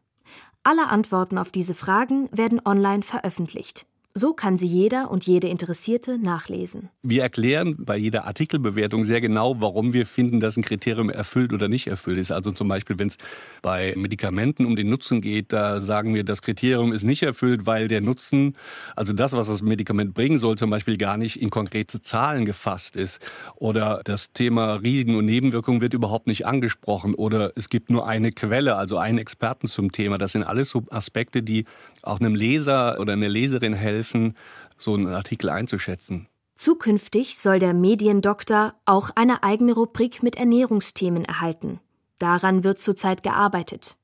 Alle 0.63 0.89
Antworten 0.89 1.39
auf 1.39 1.51
diese 1.51 1.75
Fragen 1.75 2.29
werden 2.31 2.61
online 2.65 3.03
veröffentlicht. 3.03 3.87
So 4.15 4.35
kann 4.35 4.59
sie 4.59 4.67
jeder 4.67 5.11
und 5.11 5.27
jede 5.27 5.49
Interessierte 5.49 6.19
nachlesen. 6.19 6.91
Wir 7.03 7.23
erklären 7.23 7.77
bei 7.79 7.97
jeder 7.97 8.27
Artikelbewertung 8.27 9.05
sehr 9.05 9.23
genau, 9.23 9.57
warum 9.61 9.95
wir 9.95 10.05
finden, 10.05 10.39
dass 10.39 10.59
ein 10.59 10.63
Kriterium 10.63 11.09
erfüllt 11.09 11.55
oder 11.55 11.69
nicht 11.69 11.87
erfüllt 11.87 12.19
ist. 12.19 12.31
Also 12.31 12.53
zum 12.53 12.69
Beispiel, 12.69 12.99
wenn 12.99 13.09
es 13.09 13.17
bei 13.63 13.95
Medikamenten 13.97 14.67
um 14.67 14.77
den 14.77 14.91
Nutzen 14.91 15.23
geht, 15.23 15.51
da 15.55 15.81
sagen 15.81 16.15
wir, 16.15 16.25
das 16.25 16.43
Kriterium 16.43 16.93
ist 16.93 17.05
nicht 17.05 17.23
erfüllt, 17.23 17.65
weil 17.65 17.89
der 17.89 18.03
Nutzen, 18.03 18.55
also 18.97 19.15
das, 19.15 19.33
was 19.33 19.47
das 19.47 19.63
Medikament 19.63 20.13
bringen 20.13 20.37
soll, 20.37 20.59
zum 20.59 20.69
Beispiel 20.69 20.99
gar 20.99 21.17
nicht 21.17 21.41
in 21.41 21.49
konkrete 21.49 22.03
Zahlen 22.03 22.45
gefasst 22.45 22.97
ist. 22.97 23.19
Oder 23.57 24.03
das 24.05 24.35
Thema 24.35 24.75
Risiken 24.75 25.17
und 25.17 25.25
Nebenwirkungen 25.25 25.81
wird 25.81 25.95
überhaupt 25.95 26.27
nicht 26.27 26.45
angesprochen. 26.45 27.15
Oder 27.15 27.53
es 27.57 27.71
gibt 27.71 27.89
nur 27.89 28.07
eine 28.07 28.31
Quelle, 28.33 28.77
also 28.77 28.99
einen 28.99 29.17
Experten 29.17 29.69
zum 29.69 29.91
Thema. 29.91 30.19
Das 30.19 30.33
sind 30.33 30.43
alles 30.43 30.69
so 30.69 30.83
Aspekte, 30.91 31.43
die 31.43 31.65
auch 32.03 32.21
einem 32.21 32.35
Leser 32.35 32.99
oder 33.01 33.15
einer 33.15 33.29
Leserin 33.29 33.75
helfen, 33.75 34.37
so 34.79 34.95
einen 34.95 35.09
Artikel 35.09 35.49
einzuschätzen. 35.49 36.29
Zukünftig 36.55 37.39
soll 37.39 37.59
der 37.59 37.73
Mediendoktor 37.73 38.75
auch 38.85 39.11
eine 39.15 39.43
eigene 39.43 39.73
Rubrik 39.73 40.23
mit 40.23 40.37
Ernährungsthemen 40.37 41.25
erhalten. 41.25 41.81
Daran 42.19 42.63
wird 42.63 42.81
zurzeit 42.81 43.23
gearbeitet. 43.23 43.97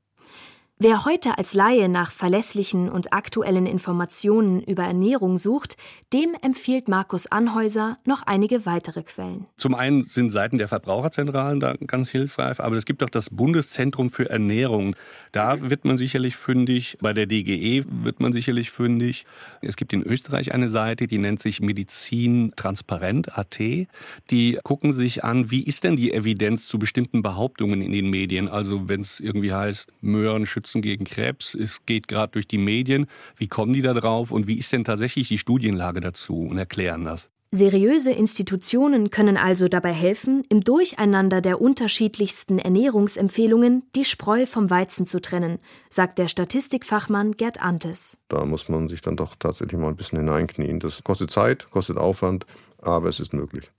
Wer 0.80 1.04
heute 1.04 1.38
als 1.38 1.54
Laie 1.54 1.88
nach 1.88 2.12
verlässlichen 2.12 2.88
und 2.88 3.12
aktuellen 3.12 3.66
Informationen 3.66 4.62
über 4.62 4.84
Ernährung 4.84 5.36
sucht, 5.36 5.76
dem 6.12 6.36
empfiehlt 6.40 6.86
Markus 6.86 7.26
Anhäuser 7.26 7.98
noch 8.06 8.22
einige 8.22 8.64
weitere 8.64 9.02
Quellen. 9.02 9.46
Zum 9.56 9.74
einen 9.74 10.04
sind 10.04 10.30
Seiten 10.30 10.56
der 10.56 10.68
Verbraucherzentralen 10.68 11.58
da 11.58 11.74
ganz 11.84 12.10
hilfreich, 12.10 12.60
aber 12.60 12.76
es 12.76 12.84
gibt 12.84 13.02
auch 13.02 13.10
das 13.10 13.30
Bundeszentrum 13.30 14.08
für 14.08 14.30
Ernährung. 14.30 14.94
Da 15.32 15.68
wird 15.68 15.84
man 15.84 15.98
sicherlich 15.98 16.36
fündig, 16.36 16.96
bei 17.00 17.12
der 17.12 17.26
DGE 17.26 17.84
wird 17.88 18.20
man 18.20 18.32
sicherlich 18.32 18.70
fündig. 18.70 19.26
Es 19.60 19.74
gibt 19.74 19.92
in 19.92 20.04
Österreich 20.04 20.54
eine 20.54 20.68
Seite, 20.68 21.08
die 21.08 21.18
nennt 21.18 21.40
sich 21.40 21.60
Medizin 21.60 22.52
Transparent.at. 22.54 23.58
Die 24.30 24.58
gucken 24.62 24.92
sich 24.92 25.24
an, 25.24 25.50
wie 25.50 25.64
ist 25.64 25.82
denn 25.82 25.96
die 25.96 26.12
Evidenz 26.12 26.68
zu 26.68 26.78
bestimmten 26.78 27.22
Behauptungen 27.22 27.82
in 27.82 27.90
den 27.90 28.08
Medien? 28.10 28.46
Also 28.46 28.88
wenn 28.88 29.00
es 29.00 29.18
irgendwie 29.18 29.52
heißt, 29.52 29.92
Möhren 30.00 30.46
schützen 30.46 30.67
Schützen 30.68 30.82
gegen 30.82 31.04
Krebs. 31.04 31.54
Es 31.54 31.86
geht 31.86 32.08
gerade 32.08 32.32
durch 32.32 32.46
die 32.46 32.58
Medien. 32.58 33.06
Wie 33.36 33.48
kommen 33.48 33.72
die 33.72 33.82
da 33.82 33.94
drauf 33.94 34.30
und 34.30 34.46
wie 34.46 34.58
ist 34.58 34.72
denn 34.72 34.84
tatsächlich 34.84 35.28
die 35.28 35.38
Studienlage 35.38 36.00
dazu 36.00 36.42
und 36.42 36.58
erklären 36.58 37.04
das? 37.04 37.30
Seriöse 37.50 38.10
Institutionen 38.10 39.08
können 39.08 39.38
also 39.38 39.68
dabei 39.68 39.94
helfen, 39.94 40.44
im 40.50 40.62
Durcheinander 40.62 41.40
der 41.40 41.62
unterschiedlichsten 41.62 42.58
Ernährungsempfehlungen 42.58 43.84
die 43.96 44.04
Spreu 44.04 44.44
vom 44.44 44.68
Weizen 44.68 45.06
zu 45.06 45.22
trennen, 45.22 45.58
sagt 45.88 46.18
der 46.18 46.28
Statistikfachmann 46.28 47.32
Gerd 47.32 47.62
Antes. 47.62 48.18
Da 48.28 48.44
muss 48.44 48.68
man 48.68 48.90
sich 48.90 49.00
dann 49.00 49.16
doch 49.16 49.34
tatsächlich 49.34 49.80
mal 49.80 49.88
ein 49.88 49.96
bisschen 49.96 50.18
hineinknien. 50.18 50.78
Das 50.78 51.02
kostet 51.02 51.30
Zeit, 51.30 51.70
kostet 51.70 51.96
Aufwand, 51.96 52.44
aber 52.82 53.08
es 53.08 53.18
ist 53.18 53.32
möglich. 53.32 53.70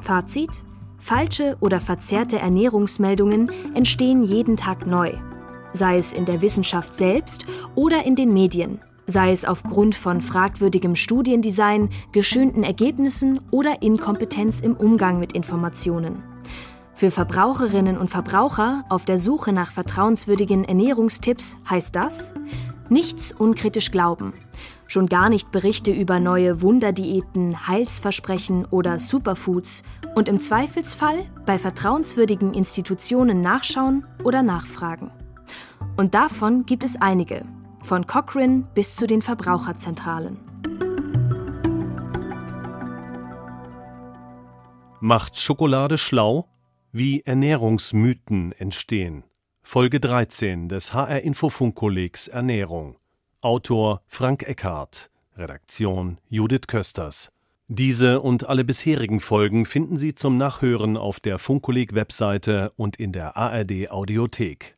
Fazit: 0.00 0.64
Falsche 0.98 1.56
oder 1.60 1.78
verzerrte 1.78 2.40
Ernährungsmeldungen 2.40 3.52
entstehen 3.76 4.24
jeden 4.24 4.56
Tag 4.56 4.88
neu, 4.88 5.12
sei 5.72 5.98
es 5.98 6.12
in 6.12 6.24
der 6.24 6.42
Wissenschaft 6.42 6.94
selbst 6.94 7.46
oder 7.74 8.04
in 8.04 8.14
den 8.14 8.32
Medien, 8.32 8.80
sei 9.06 9.32
es 9.32 9.44
aufgrund 9.44 9.94
von 9.94 10.20
fragwürdigem 10.20 10.96
Studiendesign, 10.96 11.90
geschönten 12.12 12.62
Ergebnissen 12.62 13.40
oder 13.50 13.82
Inkompetenz 13.82 14.60
im 14.60 14.76
Umgang 14.76 15.18
mit 15.18 15.32
Informationen. 15.32 16.22
Für 16.94 17.10
Verbraucherinnen 17.10 17.96
und 17.96 18.10
Verbraucher 18.10 18.84
auf 18.88 19.04
der 19.04 19.18
Suche 19.18 19.52
nach 19.52 19.72
vertrauenswürdigen 19.72 20.64
Ernährungstipps 20.64 21.56
heißt 21.70 21.94
das, 21.94 22.34
nichts 22.88 23.32
unkritisch 23.32 23.90
glauben 23.90 24.32
Schon 24.90 25.06
gar 25.06 25.28
nicht 25.28 25.52
Berichte 25.52 25.92
über 25.92 26.18
neue 26.18 26.62
Wunderdiäten, 26.62 27.68
Heilsversprechen 27.68 28.64
oder 28.64 28.98
Superfoods 28.98 29.82
und 30.14 30.30
im 30.30 30.40
Zweifelsfall 30.40 31.26
bei 31.44 31.58
vertrauenswürdigen 31.58 32.54
Institutionen 32.54 33.42
nachschauen 33.42 34.06
oder 34.24 34.42
nachfragen. 34.42 35.10
Und 35.96 36.14
davon 36.14 36.66
gibt 36.66 36.84
es 36.84 36.96
einige, 37.00 37.44
von 37.82 38.06
Cochrane 38.06 38.66
bis 38.74 38.96
zu 38.96 39.06
den 39.06 39.22
Verbraucherzentralen. 39.22 40.38
Macht 45.00 45.38
Schokolade 45.38 45.96
schlau? 45.96 46.48
Wie 46.90 47.20
Ernährungsmythen 47.20 48.52
entstehen. 48.52 49.22
Folge 49.62 50.00
13 50.00 50.68
des 50.68 50.92
HR 50.92 51.20
Infofunkkollegs 51.20 52.28
Ernährung. 52.28 52.96
Autor 53.40 54.02
Frank 54.08 54.42
Eckhardt, 54.42 55.10
Redaktion 55.36 56.18
Judith 56.28 56.66
Kösters. 56.66 57.30
Diese 57.68 58.22
und 58.22 58.48
alle 58.48 58.64
bisherigen 58.64 59.20
Folgen 59.20 59.66
finden 59.66 59.98
Sie 59.98 60.14
zum 60.14 60.38
Nachhören 60.38 60.96
auf 60.96 61.20
der 61.20 61.38
Funkkolleg 61.38 61.94
Webseite 61.94 62.72
und 62.76 62.96
in 62.96 63.12
der 63.12 63.36
ARD 63.36 63.90
Audiothek. 63.90 64.74